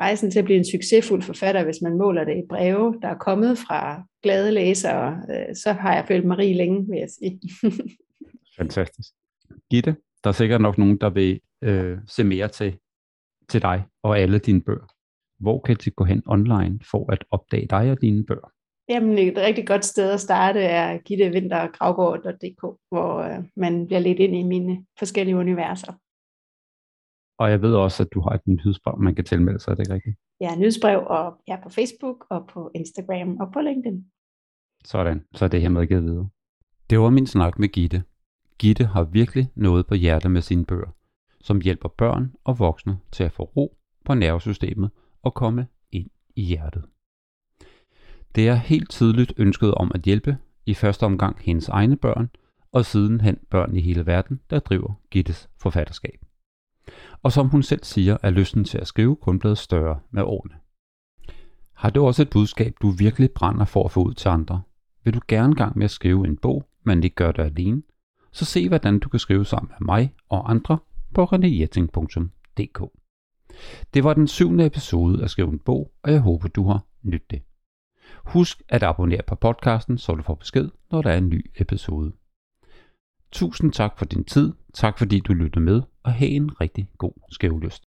rejsen 0.00 0.30
til 0.30 0.38
at 0.38 0.44
blive 0.44 0.58
en 0.58 0.70
succesfuld 0.70 1.22
forfatter, 1.22 1.64
hvis 1.64 1.82
man 1.82 1.98
måler 1.98 2.24
det 2.24 2.36
i 2.36 2.46
breve, 2.48 2.98
der 3.02 3.08
er 3.08 3.18
kommet 3.18 3.58
fra 3.58 4.02
glade 4.22 4.52
læsere, 4.52 5.22
øh, 5.30 5.56
så 5.56 5.72
har 5.72 5.94
jeg 5.94 6.04
følt 6.08 6.26
mig 6.26 6.38
rig 6.38 6.56
længe, 6.56 6.86
vil 6.90 6.98
jeg 6.98 7.10
sige. 7.10 7.40
Fantastisk. 8.58 9.08
Gitte, 9.70 9.96
der 10.24 10.30
er 10.30 10.34
sikkert 10.34 10.60
nok 10.60 10.78
nogen, 10.78 10.98
der 10.98 11.10
vil 11.10 11.40
øh, 11.62 11.98
se 12.06 12.24
mere 12.24 12.48
til, 12.48 12.78
til 13.48 13.62
dig 13.62 13.84
og 14.02 14.18
alle 14.18 14.38
dine 14.38 14.60
bøger. 14.60 14.93
Hvor 15.44 15.60
kan 15.60 15.76
de 15.84 15.90
gå 15.90 16.04
hen 16.04 16.22
online 16.26 16.78
for 16.90 17.12
at 17.12 17.24
opdage 17.30 17.66
dig 17.70 17.90
og 17.90 18.00
dine 18.00 18.24
bøger? 18.26 18.50
Jamen, 18.88 19.18
et 19.18 19.38
rigtig 19.38 19.66
godt 19.66 19.84
sted 19.84 20.10
at 20.12 20.20
starte 20.20 20.60
er 20.60 20.98
gittevintergravgaard.dk, 20.98 22.62
hvor 22.90 23.10
øh, 23.18 23.44
man 23.56 23.86
bliver 23.86 24.00
lidt 24.00 24.18
ind 24.18 24.36
i 24.36 24.42
mine 24.42 24.86
forskellige 24.98 25.36
universer. 25.36 25.92
Og 27.38 27.50
jeg 27.50 27.62
ved 27.62 27.74
også, 27.74 28.02
at 28.02 28.08
du 28.14 28.20
har 28.20 28.30
et 28.30 28.46
nyhedsbrev, 28.46 28.98
man 28.98 29.14
kan 29.14 29.24
tilmelde 29.24 29.60
sig, 29.60 29.70
er 29.70 29.74
det 29.74 29.90
rigtigt? 29.90 30.16
Ja, 30.40 30.56
nyhedsbrev 30.56 31.00
og 31.06 31.36
ja, 31.48 31.56
på 31.62 31.68
Facebook 31.68 32.26
og 32.30 32.46
på 32.52 32.70
Instagram 32.74 33.36
og 33.36 33.52
på 33.52 33.60
LinkedIn. 33.60 34.04
Sådan, 34.84 35.24
så 35.34 35.44
er 35.44 35.48
det 35.48 35.60
hermed 35.60 35.86
givet 35.86 36.04
videre. 36.04 36.28
Det 36.90 37.00
var 37.00 37.10
min 37.10 37.26
snak 37.26 37.58
med 37.58 37.68
Gitte. 37.68 38.02
Gitte 38.58 38.84
har 38.84 39.04
virkelig 39.04 39.50
noget 39.54 39.86
på 39.86 39.94
hjertet 39.94 40.30
med 40.30 40.42
sine 40.42 40.64
bøger, 40.64 40.90
som 41.40 41.60
hjælper 41.60 41.88
børn 41.88 42.32
og 42.44 42.58
voksne 42.58 42.98
til 43.12 43.24
at 43.24 43.32
få 43.32 43.42
ro 43.42 43.76
på 44.04 44.14
nervesystemet 44.14 44.90
og 45.24 45.34
komme 45.34 45.66
ind 45.92 46.10
i 46.36 46.42
hjertet. 46.42 46.84
Det 48.34 48.48
er 48.48 48.54
helt 48.54 48.90
tydeligt 48.90 49.32
ønsket 49.36 49.74
om 49.74 49.92
at 49.94 50.02
hjælpe, 50.02 50.36
i 50.66 50.74
første 50.74 51.04
omgang 51.04 51.36
hendes 51.40 51.68
egne 51.68 51.96
børn, 51.96 52.30
og 52.72 52.84
sidenhen 52.84 53.38
børn 53.50 53.76
i 53.76 53.80
hele 53.80 54.06
verden, 54.06 54.40
der 54.50 54.58
driver 54.58 54.92
Gittes 55.10 55.48
forfatterskab. 55.60 56.24
Og 57.22 57.32
som 57.32 57.48
hun 57.48 57.62
selv 57.62 57.84
siger, 57.84 58.16
er 58.22 58.30
lysten 58.30 58.64
til 58.64 58.78
at 58.78 58.86
skrive 58.86 59.16
kun 59.16 59.38
blevet 59.38 59.58
større 59.58 60.00
med 60.10 60.22
årene. 60.22 60.54
Har 61.74 61.90
du 61.90 62.06
også 62.06 62.22
et 62.22 62.30
budskab, 62.30 62.74
du 62.82 62.90
virkelig 62.90 63.30
brænder 63.30 63.64
for 63.64 63.84
at 63.84 63.90
få 63.90 64.04
ud 64.04 64.14
til 64.14 64.28
andre? 64.28 64.62
Vil 65.04 65.14
du 65.14 65.20
gerne 65.28 65.54
gang 65.54 65.78
med 65.78 65.84
at 65.84 65.90
skrive 65.90 66.26
en 66.26 66.36
bog, 66.36 66.68
men 66.82 67.04
ikke 67.04 67.16
gør 67.16 67.32
det 67.32 67.42
alene? 67.42 67.82
Så 68.32 68.44
se 68.44 68.68
hvordan 68.68 68.98
du 68.98 69.08
kan 69.08 69.20
skrive 69.20 69.44
sammen 69.44 69.68
med 69.68 69.86
mig 69.86 70.14
og 70.28 70.50
andre 70.50 70.78
på 71.14 71.24
renéjetting.dk. 71.24 73.03
Det 73.94 74.04
var 74.04 74.14
den 74.14 74.28
syvende 74.28 74.66
episode 74.66 75.22
af 75.22 75.30
Skriv 75.30 75.48
en 75.48 75.58
bog, 75.58 75.92
og 76.02 76.12
jeg 76.12 76.20
håber 76.20 76.48
du 76.48 76.68
har 76.68 76.86
nydt 77.02 77.30
det. 77.30 77.42
Husk 78.24 78.62
at 78.68 78.82
abonnere 78.82 79.22
på 79.26 79.34
podcasten, 79.34 79.98
så 79.98 80.14
du 80.14 80.22
får 80.22 80.34
besked, 80.34 80.70
når 80.90 81.02
der 81.02 81.10
er 81.10 81.18
en 81.18 81.28
ny 81.28 81.50
episode. 81.56 82.12
Tusind 83.32 83.72
tak 83.72 83.98
for 83.98 84.04
din 84.04 84.24
tid, 84.24 84.52
tak 84.74 84.98
fordi 84.98 85.20
du 85.20 85.32
lyttede 85.32 85.64
med, 85.64 85.82
og 86.02 86.12
have 86.12 86.30
en 86.30 86.60
rigtig 86.60 86.88
god 86.98 87.12
skævlyst. 87.30 87.84